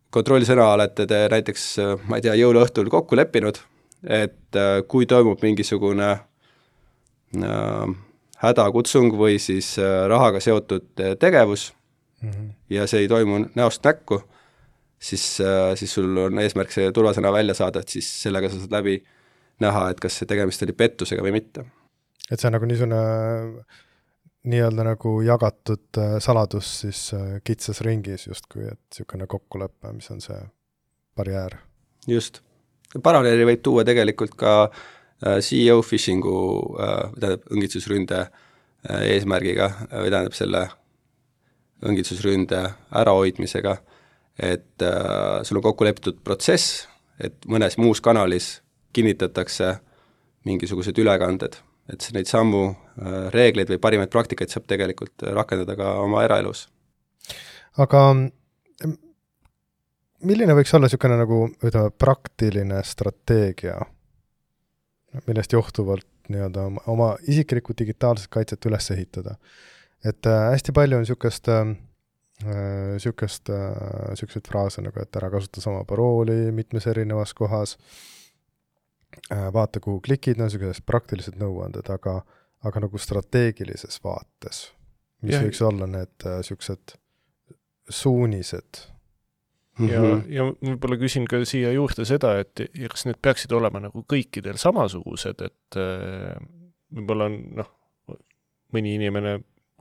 kontrollsõna 0.09 0.73
olete 0.73 1.05
te 1.05 1.27
näiteks, 1.29 1.65
ma 2.09 2.17
ei 2.17 2.23
tea, 2.25 2.33
jõuluõhtul 2.39 2.89
kokku 2.89 3.15
leppinud 3.15 3.59
et 4.03 4.55
äh, 4.55 4.81
kui 4.87 5.05
toimub 5.05 5.41
mingisugune 5.43 6.09
äh, 6.11 7.95
hädakutsung 8.43 9.13
või 9.19 9.39
siis 9.41 9.73
äh, 9.79 10.05
rahaga 10.07 10.39
seotud 10.43 10.91
tegevus 11.19 11.73
mm 12.21 12.29
-hmm. 12.29 12.51
ja 12.69 12.87
see 12.87 12.99
ei 12.99 13.07
toimu 13.07 13.45
näost 13.55 13.83
näkku, 13.83 14.21
siis 14.99 15.41
siis 15.75 15.93
sul 15.93 16.17
on 16.17 16.39
eesmärk 16.39 16.71
see 16.71 16.91
turvasõna 16.91 17.31
välja 17.31 17.53
saada, 17.53 17.79
et 17.79 17.89
siis 17.89 18.21
sellega 18.21 18.49
sa 18.49 18.59
saad 18.59 18.71
läbi 18.71 19.03
näha, 19.59 19.89
et 19.89 19.99
kas 19.99 20.17
see 20.17 20.25
tegemist 20.25 20.63
oli 20.63 20.73
pettusega 20.73 21.21
või 21.21 21.31
mitte. 21.31 21.65
et 22.31 22.39
see 22.39 22.47
on 22.47 22.53
nagu 22.53 22.65
niisugune 22.65 22.95
nii-öelda 24.43 24.83
nagu 24.83 25.21
jagatud 25.21 25.99
saladus 26.19 26.79
siis 26.79 27.11
kitsas 27.43 27.81
ringis 27.81 28.27
justkui, 28.27 28.63
et 28.63 28.79
niisugune 28.91 29.27
kokkulepe, 29.27 29.91
mis 29.93 30.11
on 30.11 30.21
see 30.21 30.41
barjäär. 31.15 31.57
just 32.07 32.48
paralleeli 32.97 33.45
võib 33.47 33.61
tuua 33.63 33.85
tegelikult 33.87 34.35
ka 34.39 34.53
äh, 34.65 35.39
CEO 35.45 35.81
phishing'u, 35.85 36.35
äh, 36.79 36.95
tähendab 37.19 37.53
õngitsusründe 37.53 38.19
äh, 38.25 39.03
eesmärgiga 39.15 39.69
või 39.91 40.09
tähendab 40.09 40.37
selle 40.37 40.65
õngitsusründe 41.85 42.63
ärahoidmisega, 42.99 43.77
et 44.43 44.83
sul 45.47 45.59
on 45.59 45.63
kokku 45.63 45.85
lepitud 45.87 46.17
protsess, 46.27 46.89
et 47.23 47.47
mõnes 47.47 47.77
muus 47.79 48.01
kanalis 48.03 48.49
kinnitatakse 48.91 49.77
mingisugused 50.43 50.99
ülekanded, 50.99 51.55
et 51.87 52.07
neid 52.11 52.27
samu 52.27 52.65
reegleid 53.31 53.71
või 53.71 53.79
parimaid 53.79 54.11
praktikaid 54.11 54.51
saab 54.51 54.67
tegelikult 54.67 55.23
rakendada 55.39 55.77
ka 55.79 55.93
oma 56.03 56.25
eraelus. 56.27 56.65
aga 57.79 58.03
milline 60.25 60.55
võiks 60.57 60.73
olla 60.75 60.87
niisugune 60.87 61.17
nagu 61.19 61.41
ütleme, 61.63 61.91
praktiline 62.01 62.81
strateegia, 62.87 63.77
millest 65.27 65.53
johtuvalt 65.55 66.07
nii-öelda 66.29 66.65
oma 66.91 67.13
isiklikku 67.27 67.73
digitaalset 67.77 68.29
kaitset 68.31 68.65
üles 68.69 68.91
ehitada? 68.95 69.35
et 70.05 70.25
äh, 70.31 70.45
hästi 70.53 70.71
palju 70.71 70.95
on 70.95 71.01
niisugust 71.03 71.49
äh,, 71.51 71.73
niisugust 72.93 73.49
äh,, 73.51 73.73
niisuguseid 74.13 74.47
fraase 74.47 74.83
nagu, 74.85 75.01
et 75.01 75.15
ära 75.19 75.31
kasuta 75.33 75.61
sama 75.63 75.83
parooli 75.87 76.53
mitmes 76.55 76.87
erinevas 76.87 77.33
kohas 77.35 77.75
äh,, 79.31 79.49
vaata, 79.53 79.81
kuhu 79.83 79.99
klikid, 80.05 80.39
no 80.39 80.47
niisugused 80.47 80.85
praktilised 80.87 81.39
nõuanded, 81.41 81.89
aga 81.91 82.21
aga 82.67 82.81
nagu 82.83 82.99
strateegilises 82.99 84.01
vaates, 84.03 84.65
mis 85.23 85.35
ja. 85.35 85.43
võiks 85.43 85.61
olla 85.63 85.87
need 85.87 86.27
niisugused 86.27 86.95
äh, 86.95 87.53
suunised 87.89 88.85
ja 89.79 90.01
mm, 90.01 90.05
-hmm. 90.05 90.23
ja 90.33 90.45
võib-olla 90.71 90.97
küsin 90.99 91.27
ka 91.29 91.41
siia 91.45 91.71
juurde 91.71 92.05
seda, 92.05 92.37
et 92.39 92.61
kas 92.91 93.05
need 93.07 93.19
peaksid 93.21 93.51
olema 93.55 93.79
nagu 93.79 94.03
kõikidel 94.03 94.57
samasugused, 94.59 95.41
et 95.45 95.79
äh, 95.79 96.35
võib-olla 96.95 97.29
on 97.29 97.39
noh, 97.61 97.71
mõni 98.73 98.95
inimene 98.97 99.39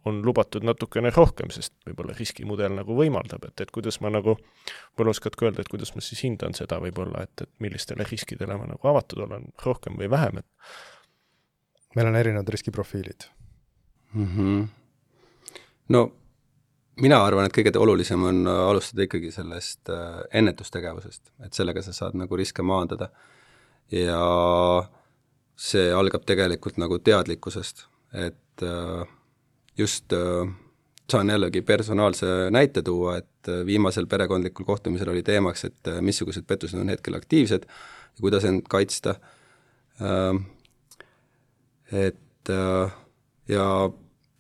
on 0.08 0.20
lubatud 0.24 0.64
natukene 0.64 1.10
rohkem, 1.10 1.50
sest 1.52 1.74
võib-olla 1.86 2.14
riskimudel 2.16 2.72
nagu 2.76 2.94
võimaldab, 2.96 3.48
et, 3.50 3.64
et 3.64 3.72
kuidas 3.74 4.00
ma 4.04 4.12
nagu, 4.12 4.36
võib-olla 4.38 5.14
oskad 5.14 5.36
ka 5.36 5.48
öelda, 5.48 5.64
et 5.64 5.72
kuidas 5.72 5.94
ma 5.94 6.04
siis 6.04 6.22
hindan 6.24 6.54
seda 6.56 6.78
võib-olla, 6.82 7.24
et, 7.26 7.44
et 7.44 7.50
millistele 7.64 8.06
riskidele 8.08 8.56
ma 8.56 8.68
nagu 8.70 8.88
avatud 8.88 9.24
olen, 9.26 9.50
rohkem 9.64 9.98
või 10.00 10.10
vähem, 10.10 10.40
et 10.40 11.98
meil 11.98 12.10
on 12.10 12.16
erinevad 12.20 12.48
riskiprofiilid 12.54 13.28
mm. 14.14 14.30
-hmm. 14.36 14.64
no 15.96 16.04
mina 17.02 17.18
arvan, 17.24 17.48
et 17.48 17.54
kõige 17.54 17.72
olulisem 17.78 18.22
on 18.28 18.46
alustada 18.48 19.04
ikkagi 19.06 19.30
sellest 19.34 19.90
äh, 19.92 20.20
ennetustegevusest, 20.40 21.32
et 21.46 21.56
sellega 21.56 21.82
sa 21.84 21.94
saad 21.96 22.16
nagu 22.18 22.38
riske 22.38 22.64
maandada. 22.66 23.10
ja 23.92 24.20
see 25.56 25.88
algab 25.96 26.26
tegelikult 26.28 26.76
nagu 26.78 26.98
teadlikkusest, 27.00 27.86
et 28.12 28.62
äh, 28.62 29.06
just 29.78 30.12
äh, 30.12 30.50
saan 31.10 31.32
jällegi 31.32 31.62
personaalse 31.62 32.50
näite 32.52 32.82
tuua, 32.82 33.16
et 33.16 33.48
viimasel 33.66 34.06
perekondlikul 34.06 34.66
kohtumisel 34.68 35.08
oli 35.08 35.22
teemaks, 35.22 35.64
et 35.64 35.90
missugused 36.04 36.44
pettused 36.46 36.78
on 36.78 36.92
hetkel 36.92 37.16
aktiivsed 37.16 37.64
ja 37.64 38.20
kuidas 38.20 38.44
end 38.44 38.66
kaitsta. 38.68 39.14
Et 41.92 42.50
ja 43.48 43.64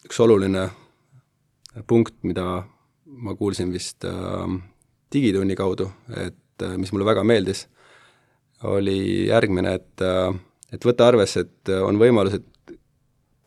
üks 0.04 0.20
oluline 0.20 0.66
punkt, 1.86 2.14
mida 2.22 2.64
ma 3.06 3.34
kuulsin 3.34 3.72
vist 3.72 4.04
äh, 4.04 4.58
Digitunni 5.12 5.56
kaudu, 5.56 5.88
et 6.16 6.62
äh, 6.62 6.76
mis 6.76 6.92
mulle 6.92 7.06
väga 7.08 7.24
meeldis, 7.24 7.66
oli 8.68 9.28
järgmine, 9.28 9.74
et 9.78 10.04
äh, 10.04 10.34
et 10.72 10.84
võta 10.84 11.08
arvesse, 11.08 11.46
et 11.46 11.72
on 11.80 11.98
võimalus, 12.00 12.38
et 12.38 12.74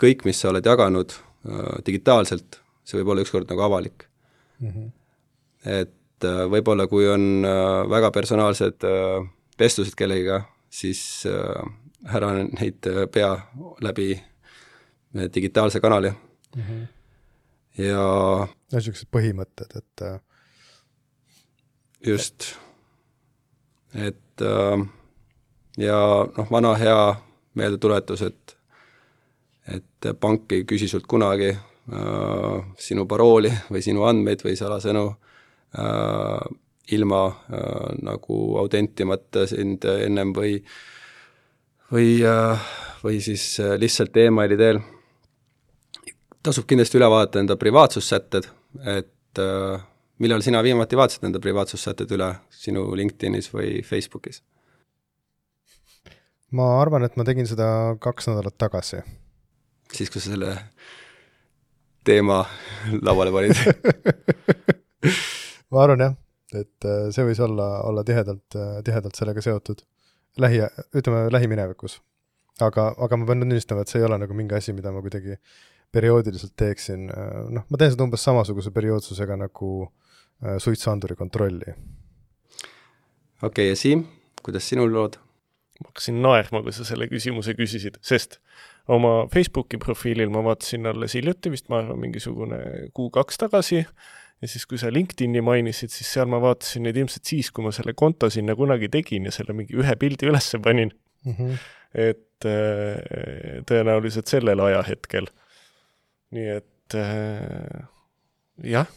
kõik, 0.02 0.26
mis 0.26 0.40
sa 0.42 0.50
oled 0.50 0.66
jaganud 0.66 1.14
äh, 1.14 1.76
digitaalselt, 1.86 2.62
see 2.86 3.00
võib 3.02 3.14
olla 3.14 3.26
ükskord 3.26 3.52
nagu 3.52 3.66
avalik 3.68 4.08
mm. 4.60 4.72
-hmm. 4.72 4.88
et 5.82 6.26
äh, 6.26 6.42
võib-olla 6.50 6.88
kui 6.88 7.08
on 7.08 7.46
äh, 7.46 7.90
väga 7.90 8.12
personaalsed 8.12 8.88
äh, 8.88 9.28
vestlused 9.60 9.96
kellegiga, 9.96 10.44
siis 10.70 11.28
äh, 11.30 11.62
ära 12.16 12.34
neid 12.60 12.88
äh, 12.88 13.06
pea 13.12 13.36
läbi 13.82 14.14
äh, 14.16 15.30
digitaalse 15.34 15.80
kanali 15.80 16.10
mm. 16.10 16.62
-hmm 16.62 17.01
ja 17.78 18.02
no 18.02 18.48
niisugused 18.74 19.10
põhimõtted, 19.14 19.78
et 19.80 20.06
äh, 20.08 20.20
just, 22.08 22.56
et 23.94 24.46
äh, 24.46 24.88
ja 25.78 26.00
noh, 26.38 26.52
vana 26.52 26.74
hea 26.80 27.04
meeldetuletus, 27.56 28.26
et 28.28 28.58
et 29.72 30.08
pank 30.20 30.52
ei 30.56 30.64
küsi 30.68 30.88
sult 30.90 31.06
kunagi 31.08 31.52
äh, 31.52 32.56
sinu 32.82 33.06
parooli 33.08 33.52
või 33.70 33.84
sinu 33.86 34.08
andmeid 34.10 34.42
või 34.44 34.56
salasõnu 34.58 35.04
äh, 35.78 36.48
ilma 36.98 37.22
äh, 37.30 37.92
nagu 38.02 38.40
autentimata 38.60 39.46
sind 39.48 39.86
ennem 39.86 40.34
või 40.36 40.58
või 41.92 42.18
äh,, 42.26 42.66
või 43.04 43.22
siis 43.22 43.60
lihtsalt 43.78 44.18
emaili 44.18 44.58
teel 44.58 44.82
tasub 46.46 46.68
kindlasti 46.70 47.00
üle 47.00 47.10
vaadata 47.12 47.42
enda 47.42 47.58
privaatsussätted, 47.60 48.48
et 48.98 49.42
äh, 49.42 49.84
millal 50.22 50.44
sina 50.46 50.62
viimati 50.66 50.98
vaatasid 51.00 51.28
enda 51.30 51.42
privaatsussätted 51.44 52.12
üle 52.18 52.32
sinu 52.64 52.88
LinkedInis 52.98 53.52
või 53.54 53.82
Facebookis? 53.86 54.42
ma 56.52 56.66
arvan, 56.82 57.06
et 57.08 57.16
ma 57.16 57.24
tegin 57.24 57.48
seda 57.48 57.96
kaks 58.04 58.28
nädalat 58.28 58.58
tagasi. 58.60 59.00
siis, 59.94 60.10
kui 60.10 60.20
sa 60.20 60.34
selle 60.34 60.56
teema 62.04 62.42
lauale 63.06 63.32
panid 63.32 63.56
ma 65.72 65.86
arvan 65.86 66.06
jah, 66.08 66.20
et 66.58 66.90
äh, 66.90 67.08
see 67.16 67.26
võis 67.30 67.42
olla, 67.46 67.72
olla 67.88 68.04
tihedalt, 68.08 68.48
äh, 68.58 68.78
tihedalt 68.86 69.18
sellega 69.18 69.44
seotud. 69.46 69.86
lähi, 70.38 70.64
ütleme 70.96 71.28
lähiminevikus. 71.32 72.02
aga, 72.60 72.94
aga 72.98 73.18
ma 73.18 73.30
pean 73.30 73.46
tunnistama, 73.46 73.82
et 73.82 73.94
see 73.94 74.02
ei 74.02 74.10
ole 74.10 74.18
nagu 74.26 74.34
mingi 74.34 74.58
asi, 74.58 74.74
mida 74.74 74.92
ma 74.92 75.02
kuidagi 75.06 75.38
perioodiliselt 75.92 76.54
teeksin, 76.60 77.10
äh, 77.12 77.42
noh, 77.58 77.66
ma 77.68 77.80
teen 77.80 77.94
seda 77.94 78.06
umbes 78.08 78.24
samasuguse 78.28 78.72
perioodsusega 78.76 79.38
nagu 79.44 79.72
äh, 79.86 80.58
suitsuanduri 80.64 81.18
kontrolli. 81.20 81.76
okei 83.42 83.50
okay,, 83.50 83.68
ja 83.70 83.76
Siim, 83.76 84.06
kuidas 84.44 84.70
sinul 84.70 84.94
lood? 84.94 85.20
ma 85.82 85.90
hakkasin 85.90 86.22
naerma, 86.22 86.62
kui 86.62 86.74
sa 86.76 86.86
selle 86.86 87.08
küsimuse 87.10 87.56
küsisid, 87.58 87.98
sest 88.06 88.38
oma 88.92 89.26
Facebooki 89.34 89.80
profiilil 89.82 90.30
ma 90.34 90.44
vaatasin 90.46 90.86
alles 90.92 91.16
hiljuti, 91.18 91.50
vist 91.54 91.72
ma 91.74 91.80
arvan, 91.82 91.98
mingisugune 92.04 92.60
kuu-kaks 92.98 93.42
tagasi, 93.42 93.82
ja 94.42 94.50
siis, 94.50 94.66
kui 94.70 94.80
sa 94.82 94.92
LinkedIni 94.94 95.44
mainisid, 95.46 95.94
siis 95.94 96.10
seal 96.16 96.30
ma 96.32 96.42
vaatasin 96.42 96.86
neid 96.88 96.98
ilmselt 97.02 97.30
siis, 97.30 97.52
kui 97.54 97.66
ma 97.66 97.74
selle 97.76 97.96
konto 97.98 98.30
sinna 98.34 98.56
kunagi 98.58 98.90
tegin 98.94 99.30
ja 99.30 99.34
selle 99.34 99.56
mingi 99.58 99.78
ühe 99.78 99.96
pildi 100.02 100.30
üles 100.30 100.50
panin 100.64 100.94
mm. 101.26 101.36
-hmm. 101.38 101.60
et 102.08 102.50
äh, 102.50 103.62
tõenäoliselt 103.70 104.32
sellel 104.32 104.60
ajahetkel 104.66 105.30
nii 106.36 106.48
et 106.58 106.96
äh, 106.98 107.86
jah, 108.64 108.90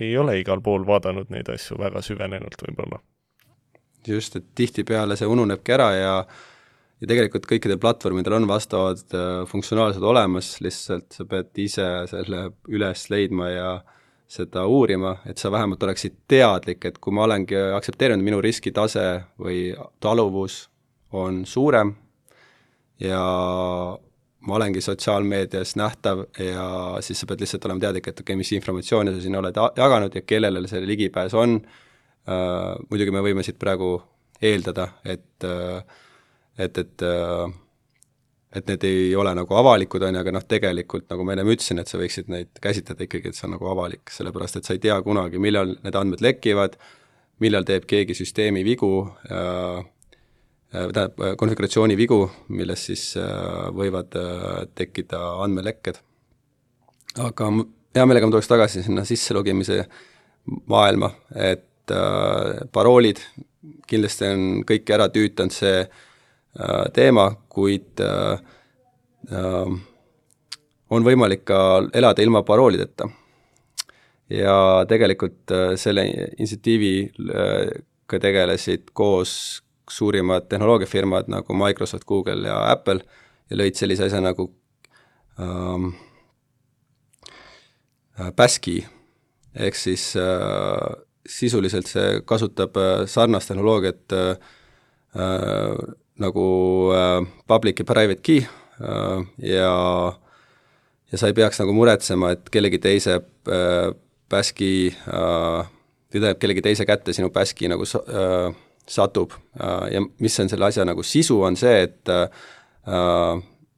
ei 0.00 0.16
ole 0.18 0.38
igal 0.40 0.62
pool 0.64 0.86
vaadanud 0.88 1.30
neid 1.32 1.48
asju 1.52 1.78
väga 1.80 2.02
süvenenult 2.04 2.60
võib-olla. 2.66 3.00
just, 4.06 4.36
et 4.36 4.44
tihtipeale 4.54 5.16
see 5.16 5.26
ununebki 5.26 5.72
ära 5.74 5.90
ja 5.96 6.12
ja 6.96 7.08
tegelikult 7.10 7.44
kõikidel 7.48 7.76
platvormidel 7.80 8.38
on 8.38 8.46
vastavad 8.48 9.02
äh, 9.12 9.42
funktsionaalsed 9.48 10.02
olemas, 10.02 10.54
lihtsalt 10.64 11.12
sa 11.12 11.26
pead 11.28 11.50
ise 11.60 11.88
selle 12.08 12.48
üles 12.72 13.10
leidma 13.12 13.50
ja 13.52 13.68
seda 14.26 14.64
uurima, 14.66 15.18
et 15.28 15.38
sa 15.38 15.52
vähemalt 15.54 15.82
oleksid 15.86 16.16
teadlik, 16.28 16.82
et 16.88 16.96
kui 16.98 17.14
ma 17.14 17.26
olengi 17.28 17.58
aktsepteerinud, 17.76 18.24
minu 18.26 18.40
riskitase 18.42 19.04
või 19.38 19.68
taluvus 20.02 20.64
on 21.14 21.44
suurem 21.46 21.92
ja 22.98 23.22
ma 24.46 24.56
olengi 24.58 24.80
sotsiaalmeedias 24.84 25.74
nähtav 25.80 26.24
ja 26.38 26.66
siis 27.04 27.20
sa 27.20 27.28
pead 27.28 27.42
lihtsalt 27.42 27.66
olema 27.68 27.82
teadlik, 27.82 28.08
et 28.08 28.20
okei 28.20 28.32
okay,, 28.32 28.40
mis 28.40 28.52
informatsiooni 28.56 29.14
sa 29.14 29.22
sinna 29.22 29.42
oled 29.42 29.60
jaganud 29.76 30.14
ja 30.14 30.22
kellele 30.22 30.66
see 30.70 30.82
ligipääs 30.86 31.34
on. 31.34 31.60
Uh,, 32.26 32.74
muidugi 32.90 33.14
me 33.14 33.22
võime 33.22 33.44
siit 33.46 33.58
praegu 33.58 34.00
eeldada, 34.42 34.88
et 35.04 35.46
uh, 35.46 35.78
et, 36.58 36.78
et 36.78 37.04
uh, 37.06 37.46
et 38.56 38.68
need 38.70 38.84
ei 38.88 39.08
ole 39.18 39.32
nagu 39.36 39.56
avalikud, 39.58 40.04
on 40.06 40.16
ju, 40.16 40.20
aga 40.22 40.32
noh, 40.32 40.44
tegelikult 40.48 41.10
nagu 41.12 41.24
ma 41.26 41.34
ennem 41.34 41.50
ütlesin, 41.52 41.80
et 41.82 41.90
sa 41.90 41.98
võiksid 42.00 42.30
neid 42.32 42.60
käsitleda 42.62 43.04
ikkagi, 43.04 43.30
et 43.30 43.38
see 43.38 43.44
on 43.48 43.56
nagu 43.56 43.68
avalik, 43.68 44.08
sellepärast 44.14 44.60
et 44.60 44.68
sa 44.68 44.76
ei 44.76 44.80
tea 44.82 44.96
kunagi, 45.04 45.40
millal 45.42 45.74
need 45.84 45.98
andmed 45.98 46.22
lekivad, 46.24 46.78
millal 47.44 47.66
teeb 47.68 47.84
keegi 47.90 48.16
süsteemi 48.16 48.64
vigu 48.64 48.90
äh,, 49.28 49.82
tähendab, 50.72 51.20
äh, 51.20 51.36
konfiguratsiooni 51.38 51.96
vigu, 51.96 52.30
millest 52.48 52.90
siis 52.90 53.04
äh, 53.20 53.26
võivad 53.74 54.16
tekkida 54.74 55.20
andmelekked. 55.44 55.96
aga 57.22 57.44
hea 57.96 58.06
meelega 58.06 58.26
ma 58.26 58.32
tuleks 58.34 58.50
tagasi 58.50 58.82
sinna 58.84 59.04
sisselogimise 59.08 59.84
maailma, 60.68 61.10
et 61.34 61.64
paroolid, 62.72 63.18
kindlasti 63.86 64.24
on 64.26 64.64
kõiki 64.66 64.92
ära 64.92 65.08
tüütanud 65.08 65.52
see 65.54 65.86
teema, 66.94 67.30
kuid 67.48 68.00
on 70.90 71.04
võimalik 71.06 71.44
ka 71.46 71.88
elada 71.94 72.22
ilma 72.22 72.42
paroolideta. 72.42 73.08
ja 74.30 74.84
tegelikult 74.88 75.52
selle 75.78 76.06
initsiatiiviga 76.10 78.18
tegelesid 78.20 78.82
koos 78.92 79.62
suurimad 79.90 80.48
tehnoloogiafirmad 80.48 81.30
nagu 81.30 81.54
Microsoft, 81.54 82.04
Google 82.04 82.48
ja 82.48 82.58
Apple 82.72 83.00
ja 83.50 83.58
lõid 83.60 83.78
sellise 83.78 84.08
asja 84.08 84.20
nagu 84.20 84.48
ähm, 85.40 85.92
Baski, 88.36 88.78
äh, 88.82 89.66
ehk 89.68 89.76
siis 89.78 90.14
äh, 90.16 90.96
sisuliselt 91.28 91.88
see 91.90 92.20
kasutab 92.28 92.76
äh, 92.80 93.04
sarnast 93.10 93.50
tehnoloogiat 93.50 94.12
äh, 94.16 94.30
äh, 95.16 95.94
nagu 96.22 96.46
äh, 96.96 97.20
public 97.46 97.82
ja 97.82 97.88
private 97.88 98.22
key 98.22 98.42
äh, 98.80 99.26
ja 99.38 99.72
ja 101.12 101.18
sa 101.18 101.30
ei 101.30 101.36
peaks 101.36 101.60
nagu 101.62 101.74
muretsema, 101.76 102.32
et 102.34 102.50
kellegi 102.50 102.80
teise 102.82 103.20
äh, 103.20 103.92
Baski 104.30 104.90
äh, 104.90 105.66
või 106.10 106.18
tähendab, 106.18 106.40
kellegi 106.42 106.64
teise 106.66 106.86
kätte 106.88 107.14
sinu 107.14 107.30
Baski 107.30 107.70
nagu 107.70 107.86
äh, 107.86 108.48
satub 108.88 109.32
äh, 109.60 109.92
ja 109.92 110.00
mis 110.18 110.40
on 110.40 110.48
selle 110.48 110.68
asja 110.70 110.84
nagu 110.84 111.02
sisu, 111.02 111.40
on 111.42 111.56
see, 111.56 111.82
et 111.88 112.08
äh, 112.12 112.28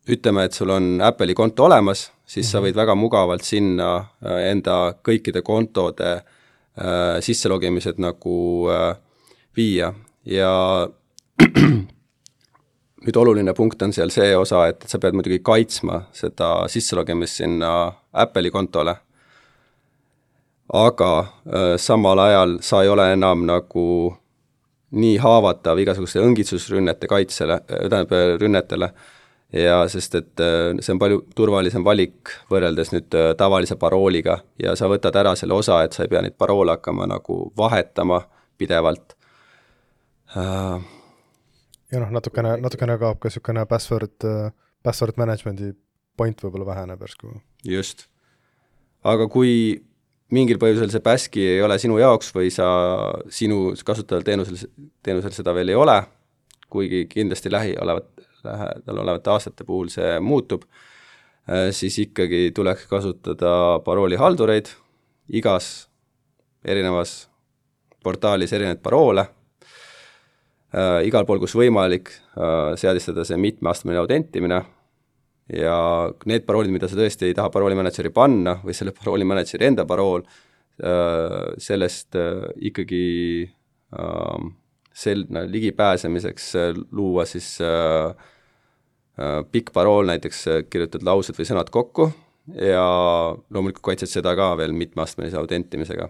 ütleme, 0.09 0.45
et 0.45 0.57
sul 0.57 0.71
on 0.73 0.99
Apple'i 1.05 1.35
konto 1.35 1.65
olemas, 1.65 2.13
siis 2.27 2.47
mm 2.47 2.49
-hmm. 2.49 2.53
sa 2.53 2.59
mhm. 2.59 2.67
võid 2.67 2.77
väga 2.77 2.95
mugavalt 2.95 3.43
sinna 3.43 3.97
äh, 3.97 4.51
enda 4.51 4.95
kõikide 5.09 5.43
kontode 5.43 6.13
äh, 6.15 7.21
sisselogimised 7.21 7.99
nagu 7.99 8.69
äh, 8.71 8.97
viia 9.57 9.93
ja 10.25 10.89
nüüd 13.05 13.17
oluline 13.17 13.55
punkt 13.55 13.83
on 13.83 13.93
seal 13.93 14.11
see 14.11 14.37
osa, 14.37 14.67
et 14.69 14.85
sa 14.87 14.99
pead 14.99 15.15
muidugi 15.15 15.39
kaitsma 15.39 16.03
seda 16.13 16.69
sisselogimist 16.69 17.41
sinna 17.43 17.93
Apple'i 18.13 18.51
kontole, 18.51 18.97
aga 20.73 21.13
äh, 21.19 21.77
samal 21.77 22.19
ajal 22.19 22.59
sa 22.61 22.83
ei 22.83 22.89
ole 22.89 23.13
enam 23.13 23.47
nagu 23.47 24.17
nii 24.91 25.19
haavatav 25.21 25.79
igasuguste 25.83 26.23
õngitsusrünnete 26.25 27.09
kaitsele, 27.11 27.61
tähendab, 27.69 28.13
rünnetele, 28.41 28.91
ja 29.53 29.81
sest 29.89 30.15
et 30.17 30.43
see 30.81 30.95
on 30.95 31.01
palju 31.01 31.23
turvalisem 31.37 31.85
valik 31.85 32.33
võrreldes 32.53 32.93
nüüd 32.93 33.17
tavalise 33.41 33.77
parooliga 33.81 34.39
ja 34.61 34.75
sa 34.77 34.89
võtad 34.93 35.17
ära 35.17 35.35
selle 35.37 35.57
osa, 35.57 35.83
et 35.85 35.97
sa 35.97 36.05
ei 36.05 36.13
pea 36.13 36.23
neid 36.25 36.37
paroole 36.41 36.77
hakkama 36.77 37.09
nagu 37.09 37.41
vahetama 37.57 38.21
pidevalt 38.61 39.17
uh, 40.37 40.81
ja 41.93 42.03
noh, 42.03 42.11
natukene, 42.13 42.57
natukene 42.63 42.97
kaob 43.01 43.21
ka 43.23 43.31
niisugune 43.31 43.65
password, 43.69 44.27
password 44.85 45.21
management'i 45.21 45.73
point 46.19 46.41
võib-olla 46.43 46.67
väheneb 46.73 47.03
järsku. 47.05 47.33
just. 47.65 48.07
aga 49.05 49.29
kui 49.33 49.53
mingil 50.35 50.61
põhjusel 50.61 50.91
see 50.93 51.05
Baski 51.05 51.45
ei 51.55 51.63
ole 51.65 51.79
sinu 51.81 51.99
jaoks 52.01 52.33
või 52.37 52.51
sa, 52.53 52.69
sinu 53.33 53.73
kasutaval 53.85 54.27
teenusel, 54.27 54.61
teenusel 55.05 55.35
seda 55.37 55.55
veel 55.57 55.73
ei 55.73 55.79
ole, 55.79 55.97
kuigi 56.69 57.07
kindlasti 57.09 57.53
lähiolevat, 57.53 58.11
lähedal 58.45 59.03
olevate 59.05 59.33
aastate 59.33 59.65
puhul 59.67 59.89
see 59.93 60.19
muutub, 60.21 60.67
siis 61.73 61.97
ikkagi 62.05 62.51
tuleks 62.55 62.85
kasutada 62.91 63.81
paroolihaldureid, 63.85 64.69
igas 65.33 65.89
erinevas 66.65 67.29
portaalis 68.05 68.53
erinevaid 68.53 68.83
paroole 68.83 69.25
äh,, 69.25 71.05
igal 71.09 71.27
pool, 71.29 71.41
kus 71.43 71.57
võimalik 71.59 72.13
äh,, 72.13 72.75
seadistada 72.81 73.25
see 73.29 73.39
mitmeastmeline 73.41 74.03
autentimine 74.03 74.63
ja 75.53 75.77
need 76.29 76.45
paroolid, 76.47 76.73
mida 76.73 76.89
sa 76.91 76.99
tõesti 76.99 77.29
ei 77.29 77.37
taha 77.37 77.51
paroolimänedžeri 77.53 78.13
panna 78.15 78.59
või 78.65 78.77
selle 78.77 78.95
paroolimänedžeri 78.99 79.71
enda 79.71 79.87
parool 79.89 80.25
äh,, 80.25 81.55
sellest 81.63 82.19
äh, 82.19 82.49
ikkagi 82.71 83.05
äh, 83.49 84.49
sel-, 84.93 85.27
ligipääsemiseks 85.49 86.51
äh, 86.57 86.75
luua 86.93 87.29
siis 87.29 87.57
pikk 89.51 89.73
parool, 89.75 90.07
näiteks 90.07 90.45
kirjutad 90.71 91.03
laused 91.03 91.35
või 91.35 91.47
sõnad 91.49 91.73
kokku 91.75 92.05
ja 92.55 92.85
loomulikult 93.51 93.83
kaitsed 93.89 94.13
seda 94.13 94.31
ka 94.39 94.53
veel 94.61 94.71
mitmeastmelise 94.71 95.35
autentimisega. 95.41 96.07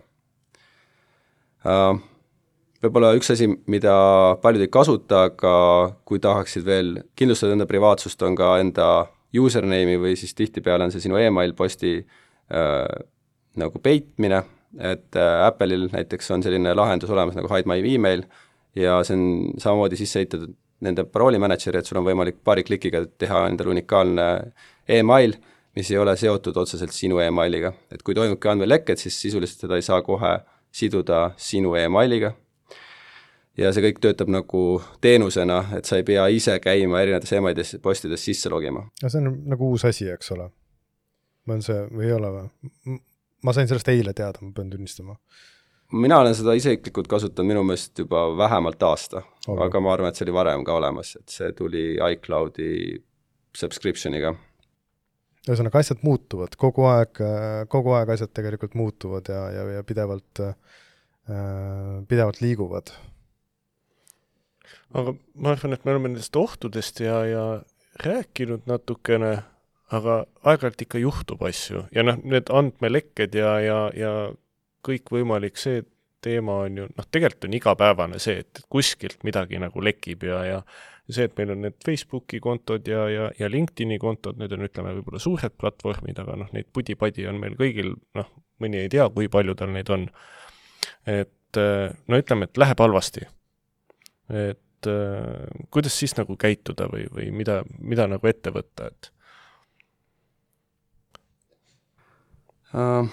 Võib-olla 2.85 3.15
üks 3.17 3.33
asi, 3.33 3.49
mida 3.65 3.95
paljud 4.43 4.67
ei 4.67 4.69
kasuta, 4.69 5.23
aga 5.31 5.55
kui 6.05 6.21
tahaksid 6.21 6.69
veel 6.69 6.99
kindlustada 7.17 7.57
enda 7.57 7.65
privaatsust, 7.71 8.21
on 8.29 8.37
ka 8.37 8.59
enda 8.61 8.91
username'i 9.37 9.99
või 10.01 10.17
siis 10.17 10.35
tihtipeale 10.35 10.87
on 10.87 10.95
see 10.95 11.05
sinu 11.05 11.19
email 11.21 11.53
posti 11.57 11.99
äh, 11.99 12.87
nagu 13.59 13.83
peitmine, 13.83 14.43
et 14.79 15.19
äh, 15.19 15.35
Apple'il 15.47 15.89
näiteks 15.93 16.31
on 16.35 16.45
selline 16.45 16.75
lahendus 16.77 17.11
olemas 17.11 17.37
nagu 17.37 17.51
Hide 17.53 17.69
my 17.69 17.83
email 17.83 18.25
ja 18.77 18.99
see 19.05 19.17
on 19.19 19.29
samamoodi 19.61 19.99
sisse 20.01 20.23
ehitatud 20.23 20.57
nende 20.85 21.05
parooli 21.11 21.41
mänedžeri, 21.43 21.81
et 21.81 21.89
sul 21.89 21.99
on 21.99 22.07
võimalik 22.07 22.39
paari 22.47 22.63
klikiga 22.65 23.03
teha 23.19 23.49
endale 23.51 23.73
unikaalne 23.75 24.27
email, 24.99 25.35
mis 25.75 25.91
ei 25.91 25.99
ole 25.99 26.15
seotud 26.17 26.57
otseselt 26.57 26.95
sinu 26.95 27.19
emailiga. 27.19 27.73
et 27.91 28.03
kui 28.03 28.15
toimubki 28.15 28.49
andmeleked, 28.49 28.97
siis 28.97 29.19
sisuliselt 29.21 29.67
seda 29.67 29.77
ei 29.77 29.83
saa 29.83 30.03
kohe 30.07 30.39
siduda 30.71 31.33
sinu 31.37 31.75
emailiga 31.75 32.33
ja 33.59 33.73
see 33.75 33.85
kõik 33.89 34.01
töötab 34.03 34.31
nagu 34.33 34.63
teenusena, 35.05 35.61
et 35.79 35.89
sa 35.89 35.99
ei 35.99 36.07
pea 36.07 36.27
ise 36.35 36.57
käima 36.63 37.03
erinevates 37.03 37.35
emailides, 37.37 37.77
postides 37.83 38.25
sisse 38.25 38.51
logima. 38.53 38.85
no 39.03 39.11
see 39.11 39.23
on 39.23 39.37
nagu 39.51 39.73
uus 39.73 39.85
asi, 39.89 40.09
eks 40.15 40.33
ole? 40.37 40.49
on 41.49 41.63
see 41.65 41.85
või 41.89 42.09
ei 42.09 42.17
ole 42.17 42.33
või? 42.35 42.99
ma 43.45 43.55
sain 43.57 43.71
sellest 43.71 43.89
eile 43.93 44.15
teada, 44.17 44.43
ma 44.43 44.53
pean 44.55 44.71
tunnistama. 44.71 45.17
mina 45.93 46.21
olen 46.23 46.37
seda 46.37 46.55
isiklikult 46.59 47.11
kasutanud 47.11 47.49
minu 47.53 47.65
meelest 47.67 47.99
juba 48.05 48.27
vähemalt 48.37 48.83
aasta 48.83 49.23
okay., 49.25 49.65
aga 49.67 49.83
ma 49.83 49.95
arvan, 49.95 50.13
et 50.13 50.21
see 50.21 50.29
oli 50.29 50.37
varem 50.37 50.67
ka 50.67 50.77
olemas, 50.79 51.17
et 51.21 51.39
see 51.39 51.53
tuli 51.59 51.87
iCloudi 52.13 52.71
subscription'iga. 53.57 54.35
ühesõnaga, 55.49 55.83
asjad 55.83 56.05
muutuvad 56.07 56.55
kogu 56.61 56.87
aeg, 56.93 57.23
kogu 57.73 57.97
aeg 57.99 58.15
asjad 58.15 58.35
tegelikult 58.37 58.77
muutuvad 58.79 59.31
ja, 59.33 59.45
ja, 59.55 59.69
ja 59.79 59.87
pidevalt 59.87 60.45
äh,, 60.45 60.59
pidevalt 62.09 62.43
liiguvad 62.45 62.93
aga 64.97 65.15
ma 65.35 65.53
arvan, 65.53 65.77
et 65.77 65.85
me 65.85 65.95
oleme 65.95 66.13
nendest 66.13 66.37
ohtudest 66.37 67.03
ja, 67.05 67.21
ja 67.29 67.45
rääkinud 68.05 68.69
natukene, 68.71 69.39
aga 69.95 70.19
aeg-ajalt 70.45 70.85
ikka 70.85 71.01
juhtub 71.03 71.43
asju 71.49 71.87
ja 71.95 72.05
noh, 72.05 72.19
need 72.25 72.53
andmelekked 72.53 73.37
ja, 73.39 73.55
ja, 73.65 73.79
ja 73.97 74.13
kõikvõimalik 74.85 75.59
see 75.61 75.83
teema 76.25 76.63
on 76.67 76.83
ju, 76.83 76.87
noh, 76.99 77.09
tegelikult 77.13 77.49
on 77.49 77.57
igapäevane 77.59 78.21
see, 78.23 78.43
et 78.45 78.63
kuskilt 78.73 79.23
midagi 79.27 79.61
nagu 79.63 79.83
lekib 79.85 80.27
ja, 80.29 80.43
ja 80.47 80.61
see, 81.09 81.29
et 81.29 81.37
meil 81.39 81.55
on 81.55 81.63
need 81.65 81.77
Facebooki 81.85 82.41
kontod 82.45 82.89
ja, 82.89 83.07
ja, 83.13 83.31
ja 83.39 83.49
LinkedIni 83.51 84.01
kontod, 84.03 84.37
need 84.41 84.53
on, 84.53 84.67
ütleme, 84.67 84.93
võib-olla 84.99 85.23
suured 85.23 85.55
platvormid, 85.61 86.19
aga 86.21 86.37
noh, 86.43 86.53
neid 86.53 86.69
pudi-padi 86.75 87.25
on 87.31 87.41
meil 87.41 87.57
kõigil, 87.61 87.95
noh, 88.19 88.29
mõni 88.61 88.83
ei 88.83 88.93
tea, 88.93 89.07
kui 89.15 89.31
palju 89.33 89.57
tal 89.57 89.73
neid 89.73 89.89
on. 89.95 90.09
et 91.09 91.59
no 91.59 92.19
ütleme, 92.21 92.49
et 92.49 92.61
läheb 92.61 92.83
halvasti. 92.85 93.25
et 94.29 94.61
et 94.79 94.91
äh, 94.91 95.65
kuidas 95.71 95.97
siis 95.99 96.15
nagu 96.19 96.37
käituda 96.39 96.87
või, 96.91 97.07
või 97.11 97.31
mida, 97.35 97.63
mida 97.79 98.07
nagu 98.07 98.27
ette 98.31 98.53
võtta, 98.55 98.91
et 98.93 99.11
uh,? 102.75 103.09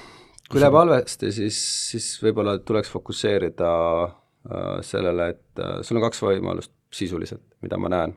kui 0.45 0.61
läheb 0.61 0.77
halvasti, 0.77 1.31
siis, 1.33 1.57
siis 1.89 2.11
võib-olla 2.21 2.59
tuleks 2.61 2.91
fokusseerida 2.93 3.71
uh, 4.05 4.77
sellele, 4.85 5.31
et 5.33 5.63
sul 5.81 5.97
on 5.97 6.05
kaks 6.05 6.21
võimalust 6.21 6.75
sisuliselt, 6.93 7.47
mida 7.65 7.79
ma 7.81 7.89
näen. 7.89 8.13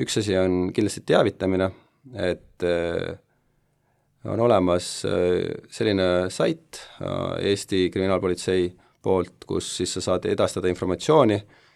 üks 0.00 0.16
asi 0.22 0.38
on 0.40 0.72
kindlasti 0.72 1.04
teavitamine, 1.04 1.68
et 2.16 2.64
on 4.24 4.40
olemas 4.40 4.86
selline 5.70 6.06
sait 6.32 6.80
Eesti 7.44 7.90
Kriminaalpolitsei 7.92 8.70
poolt, 9.04 9.44
kus 9.46 9.68
siis 9.76 9.92
sa 9.98 10.02
saad 10.06 10.26
edastada 10.30 10.70
informatsiooni 10.72 11.36
äh, 11.36 11.58
Äh, 11.58 11.67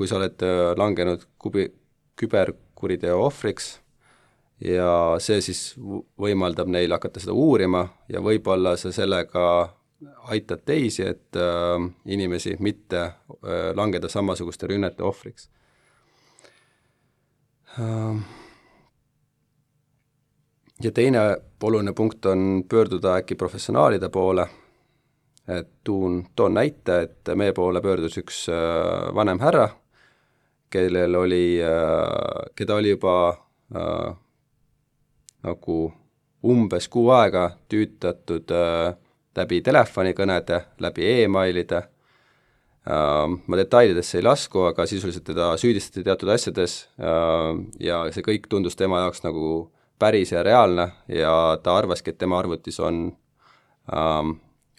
kui 0.00 0.08
sa 0.08 0.16
oled 0.16 0.40
äh, 0.40 0.70
langenud 0.80 1.26
kubi-, 1.36 1.68
küberkuriteo 2.16 3.18
ohvriks 3.26 3.74
ja 4.64 5.18
see 5.20 5.42
siis 5.44 5.74
võimaldab 6.20 6.70
neil 6.72 6.92
hakata 6.96 7.20
seda 7.20 7.36
uurima 7.36 7.82
ja 8.08 8.22
võib-olla 8.24 8.78
sa 8.80 8.92
sellega 8.96 9.44
aitad 10.32 10.62
teisi, 10.64 11.04
et 11.04 11.36
äh, 11.36 11.76
inimesi 12.08 12.56
mitte 12.64 13.02
äh, 13.04 13.72
langeda 13.76 14.08
samasuguste 14.08 14.70
rünnete 14.72 15.04
ohvriks 15.04 15.50
äh,. 17.76 18.24
ja 20.80 20.92
teine 20.96 21.26
oluline 21.60 21.92
punkt 21.92 22.24
on 22.26 22.64
pöörduda 22.68 23.18
äkki 23.20 23.36
professionaalide 23.36 24.08
poole 24.08 24.48
et 25.50 25.68
tuun, 25.84 26.24
toon 26.36 26.54
näite, 26.54 27.00
et 27.06 27.30
meie 27.34 27.52
poole 27.56 27.80
pöördus 27.82 28.18
üks 28.20 28.44
äh, 28.52 29.08
vanem 29.14 29.40
härra, 29.42 29.68
kellel 30.70 31.16
oli, 31.18 31.58
äh, 31.64 32.50
keda 32.56 32.76
oli 32.78 32.92
juba 32.94 33.14
äh, 33.74 34.12
nagu 35.42 35.78
umbes 36.46 36.88
kuu 36.88 37.10
aega 37.14 37.50
tüütatud 37.68 38.52
äh, 38.54 38.92
läbi 39.36 39.60
telefonikõnede, 39.64 40.60
läbi 40.80 41.08
emailide. 41.24 41.82
Äh,, 42.90 43.26
ma 43.46 43.58
detailidesse 43.60 44.18
ei 44.18 44.24
lasku, 44.24 44.64
aga 44.70 44.86
sisuliselt 44.88 45.26
teda 45.28 45.50
süüdistati 45.60 46.04
teatud 46.06 46.30
asjades 46.32 46.78
äh, 46.96 47.50
ja 47.80 48.02
see 48.14 48.24
kõik 48.24 48.48
tundus 48.48 48.78
tema 48.78 49.02
jaoks 49.04 49.20
nagu 49.26 49.50
päris 50.00 50.32
ja 50.32 50.42
reaalne 50.42 50.86
ja 51.12 51.58
ta 51.62 51.76
arvaski, 51.76 52.14
et 52.14 52.18
tema 52.18 52.38
arvutis 52.40 52.80
on 52.80 53.02
äh, 53.92 54.30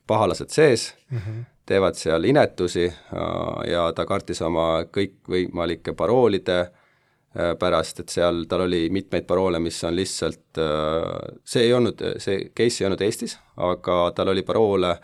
pahalased 0.08 0.50
sees 0.50 0.94
mm, 1.10 1.18
-hmm. 1.18 1.46
teevad 1.66 1.96
seal 1.96 2.24
inetusi 2.24 2.86
äh, 2.86 3.72
ja 3.72 3.94
ta 3.94 4.06
kartis 4.06 4.42
oma 4.42 4.84
kõikvõimalike 4.98 5.94
paroolide 5.94 6.60
äh, 6.60 7.56
pärast, 7.60 8.00
et 8.00 8.10
seal 8.10 8.44
tal 8.50 8.66
oli 8.68 8.90
mitmeid 8.90 9.26
paroole, 9.28 9.60
mis 9.60 9.84
on 9.84 9.96
lihtsalt, 9.96 10.58
äh, 10.58 11.40
see 11.46 11.64
ei 11.64 11.74
olnud, 11.74 12.04
see 12.18 12.52
case 12.58 12.84
ei 12.84 12.90
olnud 12.90 13.02
Eestis, 13.02 13.38
aga 13.58 14.12
tal 14.16 14.34
oli 14.34 14.44
paroole 14.44 14.96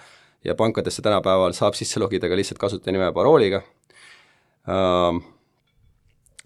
ja 0.46 0.56
pankadesse 0.56 1.02
tänapäeval 1.02 1.54
saab 1.54 1.74
sisse 1.74 2.00
logida 2.00 2.30
ka 2.30 2.36
lihtsalt 2.36 2.60
kasutajanime 2.60 3.04
ja 3.04 3.12
parooliga. 3.12 3.62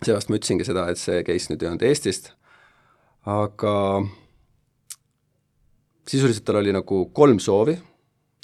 seepärast 0.06 0.30
ma 0.30 0.38
ütlesingi 0.38 0.66
seda, 0.66 0.84
et 0.90 0.98
see 0.98 1.24
case 1.26 1.50
nüüd 1.50 1.64
ei 1.64 1.70
olnud 1.70 1.84
Eestist, 1.86 2.32
aga 3.26 3.74
sisuliselt 6.08 6.46
tal 6.46 6.60
oli 6.62 6.74
nagu 6.74 7.06
kolm 7.14 7.40
soovi 7.40 7.78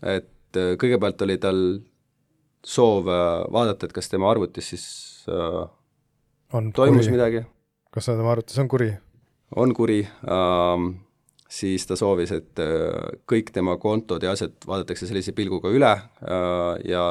et 0.04 0.60
äh, 0.60 0.76
kõigepealt 0.80 1.22
oli 1.26 1.38
tal 1.42 1.62
soov 2.68 3.10
äh, 3.12 3.48
vaadata, 3.54 3.88
et 3.88 3.96
kas 3.96 4.10
tema 4.12 4.30
arvutis 4.32 4.74
siis 4.74 4.86
äh, 5.32 5.66
toimus 6.52 7.06
kuri. 7.06 7.16
midagi. 7.16 7.44
kas 7.94 8.10
tema 8.12 8.32
arvates 8.32 8.58
on 8.60 8.68
kuri? 8.72 8.92
on 9.56 9.74
kuri 9.74 10.02
ähm,, 10.28 10.90
siis 11.50 11.88
ta 11.88 11.96
soovis, 11.96 12.32
et 12.36 12.60
äh, 12.60 13.18
kõik 13.30 13.52
tema 13.56 13.78
kontod 13.82 14.24
ja 14.24 14.36
asjad 14.36 14.56
vaadatakse 14.68 15.08
sellise 15.08 15.34
pilguga 15.38 15.72
üle 15.72 15.94
äh, 15.94 16.74
ja 16.88 17.06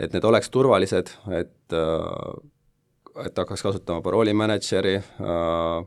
et 0.00 0.14
need 0.16 0.24
oleks 0.24 0.50
turvalised, 0.52 1.14
et 1.36 1.76
äh, 1.76 2.40
et 3.20 3.34
ta 3.34 3.42
hakkaks 3.42 3.64
kasutama 3.66 4.02
parooli 4.04 4.32
mänedžeri 4.36 4.94
äh, 5.00 5.80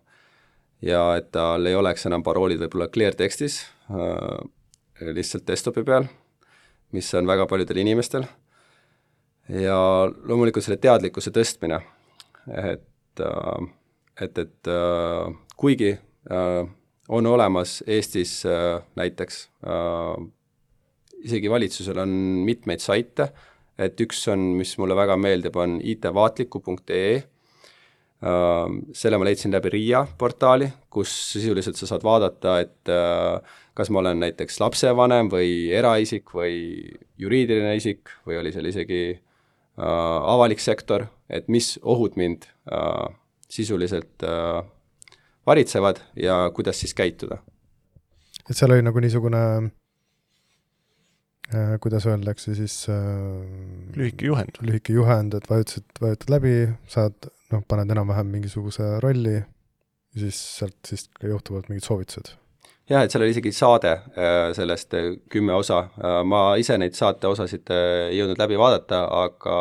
ja 0.83 1.03
et 1.17 1.31
tal 1.31 1.65
ei 1.65 1.75
oleks 1.75 2.05
enam 2.09 2.23
paroolid 2.25 2.61
võib-olla 2.65 2.89
clear 2.93 3.15
tekstis 3.17 3.61
äh,, 3.89 4.43
lihtsalt 5.11 5.47
desktopi 5.47 5.83
peal, 5.87 6.07
mis 6.95 7.09
on 7.17 7.27
väga 7.27 7.47
paljudel 7.49 7.81
inimestel, 7.83 8.25
ja 9.49 9.77
loomulikult 10.07 10.65
selle 10.65 10.79
teadlikkuse 10.81 11.33
tõstmine, 11.35 11.81
et 12.47 13.23
äh, 13.23 13.67
et, 14.21 14.37
et 14.37 14.69
äh, 14.69 15.33
kuigi 15.57 15.91
äh, 15.93 16.61
on 17.09 17.27
olemas 17.27 17.81
Eestis 17.87 18.45
näiteks 18.95 19.39
isegi 21.23 21.49
valitsusel 21.51 21.97
on 21.99 22.13
mitmeid 22.47 22.79
saite, 22.79 23.27
et 23.77 23.99
üks 23.99 24.21
on, 24.31 24.39
mis 24.55 24.71
mulle 24.79 24.95
väga 24.95 25.17
meeldib, 25.19 25.57
on 25.59 25.79
itvaatliku.ee, 25.83 27.17
selle 28.23 29.17
ma 29.19 29.25
leidsin 29.27 29.51
läbi 29.51 29.71
RIA 29.73 30.05
portaali, 30.17 30.69
kus 30.93 31.11
sisuliselt 31.33 31.75
sa 31.75 31.89
saad 31.89 32.05
vaadata, 32.05 32.53
et 32.63 32.91
kas 33.73 33.89
ma 33.89 33.99
olen 34.03 34.21
näiteks 34.21 34.59
lapsevanem 34.61 35.29
või 35.33 35.71
eraisik 35.73 36.33
või 36.35 36.55
juriidiline 37.17 37.75
isik 37.79 38.11
või 38.27 38.37
oli 38.41 38.53
seal 38.53 38.69
isegi 38.69 39.01
äh, 39.13 39.85
avalik 40.35 40.61
sektor, 40.61 41.07
et 41.29 41.49
mis 41.49 41.75
ohud 41.81 42.17
mind 42.19 42.45
äh, 42.69 43.07
sisuliselt 43.49 44.25
äh, 44.27 44.61
varitsevad 45.45 46.03
ja 46.15 46.45
kuidas 46.53 46.79
siis 46.79 46.93
käituda. 46.93 47.41
et 48.49 48.57
seal 48.57 48.71
oli 48.71 48.85
nagu 48.85 48.99
niisugune 49.01 49.43
äh, 51.53 51.79
kuidas 51.81 52.05
öeldakse 52.05 52.55
siis 52.55 52.85
äh, 52.89 52.95
lühike 53.97 54.29
juhend. 54.29 54.61
lühike 54.61 54.93
juhend, 54.93 55.33
et 55.33 55.49
vajutasid, 55.49 55.89
vajutad 56.01 56.29
läbi, 56.37 56.57
saad 56.87 57.31
noh, 57.53 57.65
paned 57.67 57.91
enam-vähem 57.93 58.31
mingisuguse 58.33 58.95
rolli 59.03 59.37
ja 59.39 59.45
siis 60.25 60.39
sealt 60.59 60.79
siis 60.89 61.09
juhtuvad 61.23 61.69
mingid 61.69 61.85
soovitused 61.85 62.33
jah, 62.89 63.03
et 63.03 63.13
seal 63.13 63.23
oli 63.23 63.33
isegi 63.33 63.53
saade 63.55 63.93
äh, 63.93 64.49
sellest 64.55 64.95
äh, 64.97 65.13
kümme 65.31 65.55
osa, 65.55 65.85
äh, 65.97 66.19
ma 66.27 66.43
ise 66.59 66.77
neid 66.79 66.97
saate 66.97 67.29
osasid 67.29 67.71
ei 67.73 68.19
jõudnud 68.19 68.39
läbi 68.41 68.59
vaadata, 68.59 69.05
aga 69.23 69.57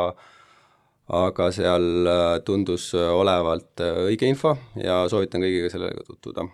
aga 1.12 1.48
seal 1.52 2.08
tundus 2.46 2.86
olevalt 2.94 3.82
õige 3.82 4.28
info 4.30 4.54
ja 4.80 5.02
soovitan 5.10 5.42
kõigiga 5.42 5.68
sellega 5.68 6.04
tutvuda. 6.06 6.46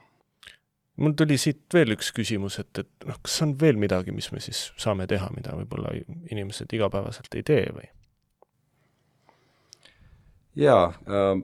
mul 1.05 1.15
tuli 1.15 1.37
siit 1.39 1.61
veel 1.75 1.95
üks 1.95 2.09
küsimus, 2.17 2.57
et, 2.59 2.81
et 2.81 3.07
noh, 3.07 3.21
kas 3.23 3.37
on 3.45 3.53
veel 3.61 3.79
midagi, 3.79 4.11
mis 4.17 4.33
me 4.33 4.41
siis 4.43 4.71
saame 4.81 5.07
teha, 5.07 5.29
mida 5.37 5.55
võib-olla 5.55 5.93
inimesed 6.33 6.75
igapäevaselt 6.75 7.39
ei 7.39 7.45
tee 7.47 7.69
või? 7.77 7.87
Jaa 10.59 10.85
äh,, 10.87 11.43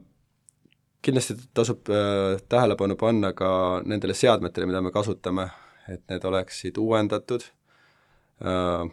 kindlasti 1.04 1.36
tasub 1.54 1.88
äh, 1.92 2.40
tähelepanu 2.48 2.96
panna 2.96 3.32
ka 3.32 3.82
nendele 3.84 4.14
seadmetele, 4.14 4.66
mida 4.66 4.80
me 4.82 4.92
kasutame, 4.94 5.48
et 5.88 6.02
need 6.10 6.24
oleksid 6.24 6.78
uuendatud 6.80 7.44
äh,, 8.42 8.84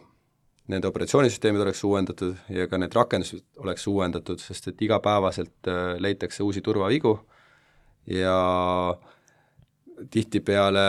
nende 0.72 0.88
operatsioonisüsteemid 0.88 1.64
oleks 1.64 1.84
uuendatud 1.84 2.36
ja 2.52 2.68
ka 2.68 2.78
need 2.78 2.94
rakendused 2.94 3.42
oleks 3.64 3.86
uuendatud, 3.90 4.40
sest 4.40 4.68
et 4.70 4.82
igapäevaselt 4.82 5.70
äh, 5.70 5.94
leitakse 5.98 6.42
uusi 6.42 6.62
turvavigu 6.62 7.16
ja 8.06 8.36
tihtipeale 10.10 10.86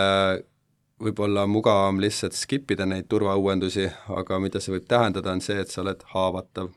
võib-olla 1.04 1.46
mugavam 1.50 1.98
lihtsalt 2.00 2.36
skip 2.38 2.70
ida 2.70 2.86
neid 2.86 3.08
turvauuendusi, 3.10 3.88
aga 4.14 4.38
mida 4.40 4.60
see 4.62 4.76
võib 4.76 4.86
tähendada, 4.88 5.34
on 5.34 5.42
see, 5.44 5.58
et 5.60 5.72
sa 5.72 5.82
oled 5.82 6.04
haavatav. 6.14 6.70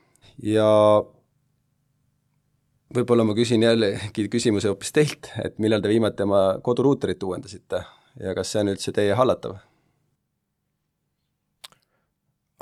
ja 0.44 0.68
võib-olla 2.94 3.26
ma 3.28 3.36
küsin 3.38 3.64
jällegi 3.66 4.28
küsimuse 4.32 4.72
hoopis 4.72 4.94
teilt, 4.96 5.32
et 5.44 5.58
millal 5.60 5.84
te 5.84 5.92
viimati 5.92 6.24
oma 6.24 6.44
koduruuterit 6.64 7.24
uuendasite 7.24 7.84
ja 8.22 8.36
kas 8.38 8.54
see 8.54 8.64
on 8.64 8.74
üldse 8.74 8.94
teie 8.96 9.16
hallatav? 9.18 9.58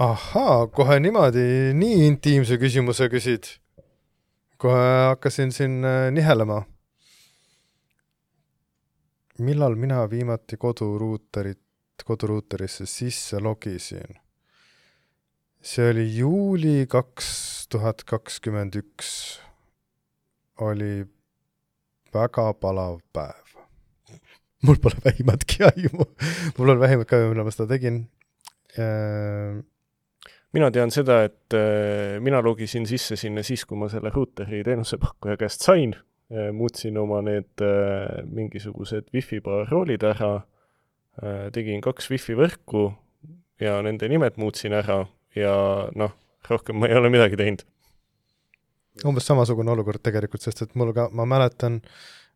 ahaa, 0.01 0.67
kohe 0.75 0.97
niimoodi, 0.99 1.73
nii 1.77 2.07
intiimse 2.09 2.57
küsimuse 2.59 3.07
küsid. 3.11 3.47
kohe 4.57 4.87
hakkasin 5.11 5.51
siin 5.51 5.83
äh, 5.85 6.09
nihelema. 6.11 6.63
millal 9.39 9.75
mina 9.75 10.09
viimati 10.09 10.57
koduruuterit, 10.57 11.61
koduruuterisse 12.05 12.85
sisse 12.85 13.39
logisin? 13.39 14.19
see 15.61 15.89
oli 15.89 16.09
juuli 16.17 16.85
kaks 16.89 17.67
tuhat 17.69 18.03
kakskümmend 18.03 18.75
üks 18.75 19.44
oli 20.63 21.05
väga 22.13 22.53
palav 22.59 22.99
päev. 23.13 23.43
mul 24.65 24.79
pole 24.81 24.97
vähimatki 25.05 25.63
aimu, 25.67 26.05
mul 26.57 26.73
on 26.73 26.79
vähimatki 26.79 27.15
aimu, 27.15 27.33
millal 27.33 27.45
ma 27.45 27.53
seda 27.53 27.67
tegin. 27.69 28.05
Äh.... 28.79 29.61
mina 30.55 30.71
tean 30.71 30.91
seda, 30.91 31.19
et 31.27 31.53
äh, 31.53 32.17
mina 32.23 32.41
logisin 32.43 32.87
sisse 32.87 33.17
sinna 33.19 33.43
siis, 33.43 33.65
kui 33.67 33.77
ma 33.77 33.89
selle 33.91 34.09
ruuteri 34.13 34.63
teenusepakkuja 34.65 35.37
käest 35.41 35.65
sain. 35.67 35.95
Äh,, 36.31 36.49
muutsin 36.55 36.97
oma 36.97 37.21
need 37.25 37.61
äh, 37.61 38.23
mingisugused 38.25 39.11
wifi 39.13 39.41
paroolid 39.45 40.07
ära. 40.07 40.33
Äh,, 41.21 41.47
tegin 41.53 41.83
kaks 41.83 42.09
wifi 42.11 42.37
võrku 42.39 42.89
ja 43.61 43.77
nende 43.85 44.09
nimed 44.11 44.39
muutsin 44.41 44.73
ära 44.75 45.03
ja 45.35 45.55
noh, 45.95 46.15
rohkem 46.49 46.79
ma 46.79 46.89
ei 46.89 46.97
ole 46.97 47.11
midagi 47.13 47.37
teinud 47.39 47.63
umbes 49.03 49.27
samasugune 49.27 49.73
olukord 49.73 50.03
tegelikult, 50.03 50.43
sest 50.45 50.63
et 50.63 50.75
mul 50.79 50.93
ka, 50.95 51.07
ma 51.15 51.25
mäletan 51.27 51.81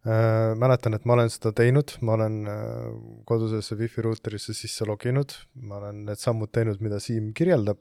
äh,, 0.03 0.55
mäletan, 0.59 0.97
et 0.97 1.05
ma 1.07 1.15
olen 1.15 1.31
seda 1.31 1.53
teinud, 1.55 1.95
ma 2.05 2.17
olen 2.17 2.39
äh, 2.51 2.89
kodusesse 3.29 3.77
wifi 3.79 4.03
ruuterisse 4.03 4.55
sisse 4.57 4.87
loginud, 4.89 5.35
ma 5.63 5.79
olen 5.79 6.03
need 6.09 6.19
sammud 6.19 6.51
teinud, 6.55 6.81
mida 6.83 6.99
Siim 7.03 7.31
kirjeldab, 7.37 7.79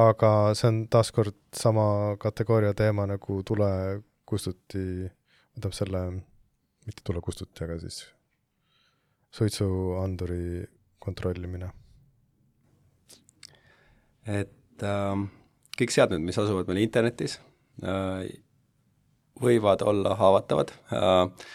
aga 0.00 0.30
see 0.58 0.70
on 0.70 0.80
taaskord 0.90 1.38
sama 1.54 2.16
kategooria 2.22 2.74
teema 2.78 3.06
nagu 3.10 3.42
tule 3.46 3.70
kustuti, 4.26 5.04
tähendab 5.52 5.76
selle, 5.76 6.04
mitte 6.88 7.04
tule 7.06 7.20
kustuti, 7.24 7.66
aga 7.66 7.78
siis 7.84 8.02
suitsuanduri 9.34 10.64
kontrollimine. 11.04 11.72
et 14.24 14.80
ähm 14.82 15.26
kõik 15.78 15.94
seadmed, 15.94 16.22
mis 16.24 16.38
asuvad 16.38 16.68
meil 16.70 16.84
internetis, 16.84 17.38
äh, 17.82 18.26
võivad 19.42 19.82
olla 19.82 20.14
haavatavad 20.18 20.72
äh, 20.94 21.46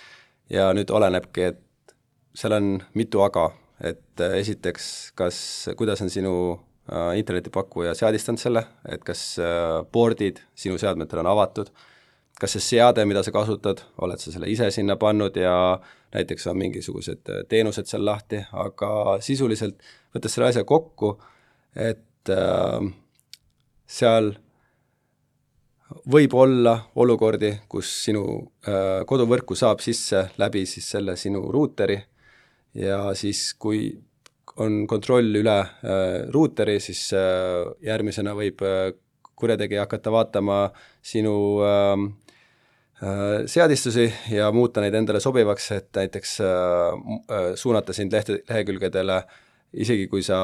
ja 0.51 0.69
nüüd 0.75 0.91
olenebki, 0.91 1.51
et 1.53 1.93
seal 2.35 2.55
on 2.57 2.71
mitu 2.99 3.23
aga, 3.23 3.49
et 3.79 4.23
äh, 4.23 4.39
esiteks, 4.41 4.89
kas, 5.19 5.37
kuidas 5.79 6.03
on 6.05 6.11
sinu 6.13 6.33
internetipakkuja 6.89 7.91
seadistanud 7.93 8.41
selle, 8.41 8.63
et 8.89 9.03
kas 9.05 9.19
board'id 9.93 10.39
sinu 10.57 10.79
seadmetel 10.81 11.19
on 11.21 11.27
avatud, 11.29 11.67
kas 12.41 12.55
see 12.55 12.63
seade, 12.65 13.03
mida 13.05 13.21
sa 13.21 13.29
kasutad, 13.35 13.83
oled 14.01 14.17
sa 14.17 14.33
selle 14.33 14.49
ise 14.49 14.71
sinna 14.73 14.95
pannud 14.97 15.37
ja 15.37 15.53
näiteks 16.15 16.47
on 16.49 16.57
mingisugused 16.57 17.29
teenused 17.51 17.85
seal 17.85 18.01
lahti, 18.07 18.39
aga 18.57 19.19
sisuliselt 19.21 19.85
võttes 20.15 20.33
selle 20.33 20.49
asja 20.49 20.65
kokku, 20.65 21.13
et 21.77 22.33
äh, 22.33 22.89
seal 23.89 24.33
võib 26.09 26.33
olla 26.37 26.75
olukordi, 27.01 27.55
kus 27.69 27.89
sinu 28.05 28.23
äh, 28.67 29.01
koduvõrku 29.09 29.57
saab 29.57 29.81
sisse 29.81 30.27
läbi 30.37 30.65
siis 30.69 30.89
selle 30.93 31.15
sinu 31.17 31.41
ruuteri 31.51 31.97
ja 32.77 33.01
siis, 33.17 33.53
kui 33.57 33.89
on 34.61 34.83
kontroll 34.87 35.33
üle 35.41 35.57
äh, 35.59 36.29
ruuteri, 36.33 36.79
siis 36.83 37.07
äh, 37.17 37.65
järgmisena 37.85 38.35
võib 38.37 38.61
äh, 38.65 38.91
kurjategija 39.39 39.85
hakata 39.85 40.11
vaatama 40.11 40.57
sinu 41.01 41.33
ähm, 41.65 42.05
äh, 43.01 43.45
seadistusi 43.49 44.09
ja 44.33 44.51
muuta 44.51 44.83
neid 44.83 44.97
endale 44.99 45.21
sobivaks, 45.23 45.71
et 45.77 45.89
näiteks 45.95 46.37
äh, 46.45 47.51
suunata 47.55 47.95
sind 47.95 48.13
lehte, 48.13 48.41
lehekülgedele, 48.49 49.21
isegi 49.73 50.07
kui 50.11 50.25
sa 50.25 50.39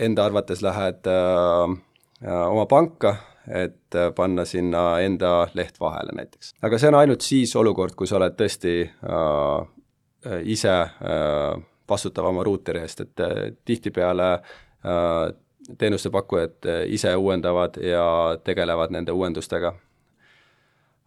enda 0.00 0.24
arvates 0.24 0.64
lähed 0.64 1.10
äh, 1.12 1.76
oma 2.22 2.66
panka, 2.70 3.16
et 3.48 3.94
äh, 3.98 4.12
panna 4.14 4.44
sinna 4.44 5.00
enda 5.02 5.48
leht 5.54 5.80
vahele 5.80 6.14
näiteks. 6.14 6.54
aga 6.62 6.78
see 6.78 6.88
on 6.92 6.98
ainult 7.00 7.26
siis 7.26 7.56
olukord, 7.56 7.94
kui 7.98 8.06
sa 8.06 8.16
oled 8.20 8.36
tõesti 8.38 8.74
äh, 8.86 10.40
ise 10.46 10.74
äh, 10.78 11.62
vastutav 11.88 12.28
oma 12.30 12.44
ruuteri 12.46 12.82
eest, 12.82 13.00
et 13.06 13.20
äh, 13.20 13.48
tihtipeale 13.64 14.28
äh, 14.32 15.32
teenustepakkujad 15.78 16.66
äh, 16.66 16.82
ise 16.94 17.14
uuendavad 17.16 17.78
ja 17.82 18.04
tegelevad 18.44 18.94
nende 18.94 19.12
uuendustega. 19.12 19.74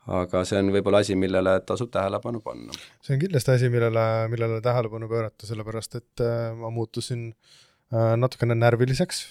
aga 0.06 0.44
see 0.46 0.60
on 0.62 0.68
võib-olla 0.70 1.00
asi, 1.02 1.16
millele 1.18 1.56
tasub 1.66 1.90
tähelepanu 1.94 2.42
panna. 2.46 2.76
see 3.02 3.16
on 3.16 3.24
kindlasti 3.24 3.56
asi, 3.56 3.70
millele, 3.74 4.04
millele 4.30 4.60
tähelepanu 4.62 5.10
pöörata, 5.10 5.48
sellepärast 5.48 5.96
et 5.96 6.22
äh, 6.22 6.52
ma 6.60 6.70
muutusin 6.70 7.32
äh, 7.32 8.14
natukene 8.18 8.56
närviliseks, 8.56 9.26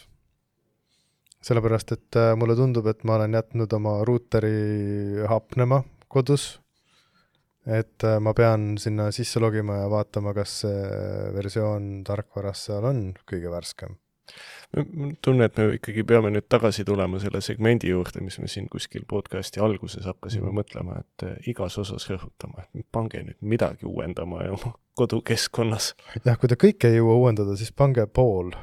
sellepärast 1.44 1.96
et 1.96 2.20
äh, 2.20 2.32
mulle 2.40 2.56
tundub, 2.58 2.86
et 2.90 3.04
ma 3.04 3.18
olen 3.18 3.36
jätnud 3.36 3.72
oma 3.78 3.96
ruuteri 4.08 5.24
hapnema 5.30 5.82
kodus, 6.08 6.54
et 7.64 8.04
ma 8.20 8.34
pean 8.36 8.74
sinna 8.78 9.08
sisse 9.14 9.40
logima 9.40 9.80
ja 9.82 9.90
vaatama, 9.90 10.34
kas 10.36 10.60
see 10.64 10.88
versioon 11.34 12.02
tarkvaras 12.06 12.66
seal 12.68 12.84
on 12.90 13.06
kõige 13.28 13.52
värskem 13.52 13.96
tunne, 15.22 15.44
et 15.44 15.58
me 15.58 15.66
ikkagi 15.76 16.04
peame 16.08 16.30
nüüd 16.34 16.46
tagasi 16.50 16.84
tulema 16.86 17.20
selle 17.22 17.40
segmendi 17.44 17.90
juurde, 17.92 18.22
mis 18.24 18.38
me 18.42 18.48
siin 18.50 18.66
kuskil 18.72 19.04
podcast'i 19.08 19.62
alguses 19.62 20.06
hakkasime 20.08 20.48
mm. 20.48 20.60
mõtlema, 20.60 20.98
et 21.04 21.26
eh, 21.28 21.50
igas 21.52 21.78
osas 21.80 22.08
rõhutama, 22.10 22.64
et 22.74 22.86
pange 22.92 23.22
nüüd 23.22 23.38
midagi 23.54 23.86
uuendama 23.88 24.42
oma 24.56 24.74
kodukeskkonnas. 24.98 25.92
jah, 26.24 26.38
kui 26.40 26.50
te 26.50 26.58
kõike 26.60 26.90
ei 26.90 27.00
jõua 27.00 27.18
uuendada, 27.22 27.56
siis 27.60 27.72
pange 27.72 28.06
pool. 28.06 28.54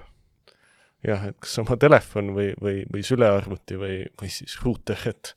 Jah, 1.07 1.25
et 1.31 1.37
kas 1.41 1.57
oma 1.63 1.77
telefon 1.81 2.33
või, 2.35 2.51
või, 2.61 2.83
või 2.91 3.03
sülearvuti 3.05 3.79
või, 3.81 3.97
või 4.21 4.29
siis 4.33 4.57
ruuter, 4.61 5.01
et 5.09 5.33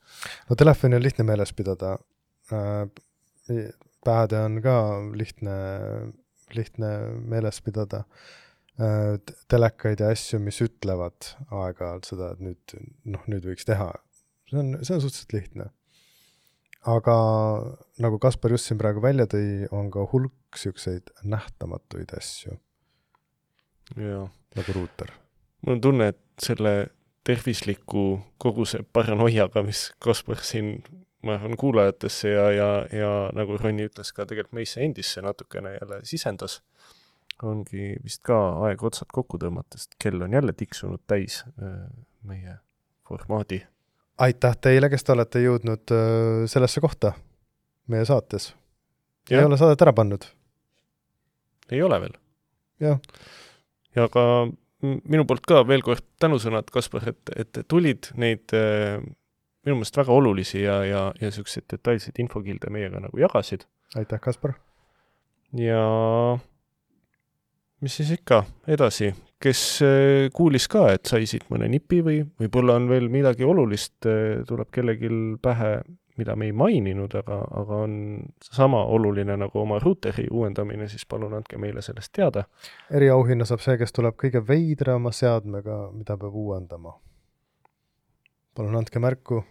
no 0.49 0.59
telefoni 0.61 0.99
on 0.99 1.05
lihtne 1.05 1.27
meeles 1.29 1.55
pidada 1.57 1.97
äh,, 2.53 2.85
päade 4.05 4.41
on 4.45 4.61
ka 4.65 4.77
lihtne, 5.17 5.55
lihtne 6.57 6.91
meeles 7.33 7.61
pidada 7.65 8.05
äh, 8.81 9.17
telekaid 9.49 10.03
ja 10.05 10.11
asju, 10.15 10.41
mis 10.45 10.61
ütlevad 10.65 11.33
aeg-ajalt 11.49 12.11
seda, 12.11 12.33
et 12.35 12.45
nüüd, 12.45 12.77
noh, 13.09 13.25
nüüd 13.31 13.49
võiks 13.49 13.69
teha. 13.69 13.91
see 14.51 14.61
on, 14.61 14.77
see 14.83 14.97
on 14.97 15.05
suhteliselt 15.05 15.37
lihtne. 15.39 15.71
aga 16.85 17.17
nagu 18.05 18.21
Kaspar 18.21 18.53
just 18.53 18.69
siin 18.69 18.81
praegu 18.81 19.01
välja 19.01 19.27
tõi, 19.31 19.65
on 19.73 19.91
ka 19.91 20.05
hulk 20.13 20.37
niisuguseid 20.55 21.11
nähtamatuid 21.25 22.13
asju. 22.19 22.59
nagu 23.97 24.77
ruuter. 24.77 25.24
Mul 25.65 25.77
on 25.77 25.81
tunne, 25.81 26.13
et 26.13 26.21
selle 26.43 26.75
tervisliku 27.25 28.21
kogu 28.39 28.67
see 28.69 28.85
paranoiaga, 28.93 29.63
mis 29.65 29.87
Kaspar 30.03 30.43
siin 30.45 30.77
ma 31.25 31.39
arvan, 31.39 31.57
kuulajatesse 31.57 32.29
ja, 32.29 32.51
ja, 32.53 32.71
ja 32.93 33.13
nagu 33.37 33.57
Ronni 33.57 33.87
ütles 33.89 34.13
ka 34.13 34.27
tegelikult 34.29 34.59
meisse 34.61 34.83
endisse 34.85 35.23
natukene 35.25 35.79
jälle 35.79 36.01
sisendas 36.05 36.61
ongi 37.43 37.95
vist 38.05 38.23
ka 38.27 38.37
aeg 38.67 38.83
otsad 38.87 39.11
kokku 39.13 39.39
tõmmata, 39.43 39.79
sest 39.79 39.97
kell 40.01 40.23
on 40.23 40.35
jälle 40.37 40.53
tiksunud 40.57 41.03
täis 41.11 41.43
äh, 41.59 41.87
meie 42.23 42.59
formaadi. 43.09 43.65
aitäh 44.19 44.57
teile, 44.61 44.91
kes 44.91 45.05
te 45.05 45.13
olete 45.13 45.43
jõudnud 45.43 45.95
äh, 45.95 46.45
sellesse 46.51 46.81
kohta 46.81 47.13
meie 47.89 48.05
saates. 48.05 48.55
ei 49.31 49.43
ole 49.43 49.59
saadet 49.59 49.83
ära 49.83 49.93
pannud? 49.93 50.29
ei 51.71 51.83
ole 51.83 52.01
veel. 52.01 52.19
jah. 52.81 53.01
ja 53.97 54.09
ka 54.09 54.25
minu 54.85 55.27
poolt 55.29 55.45
ka 55.49 55.63
veel 55.69 55.85
kord 55.85 56.05
tänusõnad, 56.23 56.71
Kaspar, 56.75 57.09
et, 57.15 57.35
et 57.37 57.63
tulid 57.71 58.11
neid 58.21 58.55
äh, 58.57 58.99
minu 59.65 59.79
meelest 59.81 59.97
väga 59.97 60.13
olulisi 60.13 60.63
ja, 60.63 60.81
ja, 60.85 61.05
ja 61.19 61.31
niisuguseid 61.31 61.67
detailseid 61.73 62.21
infokilde 62.23 62.73
meiega 62.73 63.01
nagu 63.03 63.21
jagasid. 63.21 63.67
aitäh, 63.97 64.21
Kaspar! 64.21 64.57
ja 65.59 65.81
mis 67.85 67.97
siis 68.01 68.15
ikka, 68.17 68.43
edasi, 68.71 69.13
kes 69.43 69.63
äh, 69.85 70.31
kuulis 70.35 70.69
ka, 70.73 70.87
et 70.97 71.11
sai 71.11 71.29
siit 71.31 71.47
mõne 71.53 71.69
nipi 71.71 72.01
või 72.05 72.23
võib-olla 72.41 72.79
on 72.81 72.89
veel 72.91 73.11
midagi 73.13 73.47
olulist, 73.47 73.97
äh, 74.09 74.43
tuleb 74.49 74.71
kellelgi 74.75 75.11
pähe, 75.43 75.77
mida 76.17 76.37
me 76.37 76.47
ei 76.47 76.53
maininud, 76.53 77.15
aga, 77.19 77.41
aga 77.61 77.81
on 77.87 77.95
sama 78.45 78.85
oluline 78.85 79.37
nagu 79.37 79.59
oma 79.61 79.79
ruuteri 79.83 80.27
uuendamine, 80.31 80.89
siis 80.89 81.07
palun 81.07 81.35
andke 81.35 81.59
meile 81.59 81.83
sellest 81.83 82.13
teada. 82.13 82.45
eriauhinna 82.91 83.45
saab 83.45 83.65
see, 83.65 83.79
kes 83.79 83.93
tuleb 83.93 84.19
kõige 84.21 84.45
veidrama 84.49 85.13
seadmega, 85.13 85.89
mida 85.93 86.17
peab 86.17 86.35
uuendama. 86.35 86.95
palun 88.55 88.77
andke 88.79 89.03
märku 89.03 89.43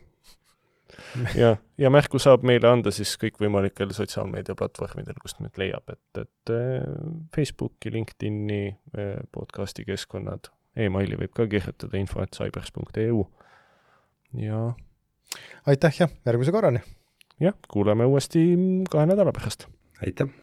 ja, 1.36 1.56
ja 1.78 1.90
märku 1.90 2.20
saab 2.22 2.46
meile 2.48 2.70
anda 2.70 2.92
siis 2.94 3.14
kõikvõimalikel 3.22 3.94
sotsiaalmeediaplatvormidel, 3.96 5.18
kust 5.22 5.42
meid 5.44 5.58
leiab, 5.60 5.90
et, 5.94 6.22
et 6.22 6.54
äh, 6.54 6.88
Facebooki, 7.36 7.92
LinkedIni, 7.94 8.64
äh, 8.98 9.16
podcasti 9.36 9.86
keskkonnad 9.88 10.52
e, 10.76 10.88
emaili 10.88 11.20
võib 11.20 11.36
ka 11.36 11.48
kirjutada 11.50 12.00
info 12.00 12.24
et 12.24 12.36
cybers.eu 12.38 13.26
ja 14.40 14.64
aitäh 15.68 16.00
ja 16.00 16.08
järgmise 16.26 16.52
korrani! 16.52 16.80
jah, 17.40 17.54
kuuleme 17.68 18.06
uuesti 18.06 18.46
kahe 18.90 19.06
nädala 19.06 19.32
pärast. 19.32 19.68
aitäh! 20.02 20.43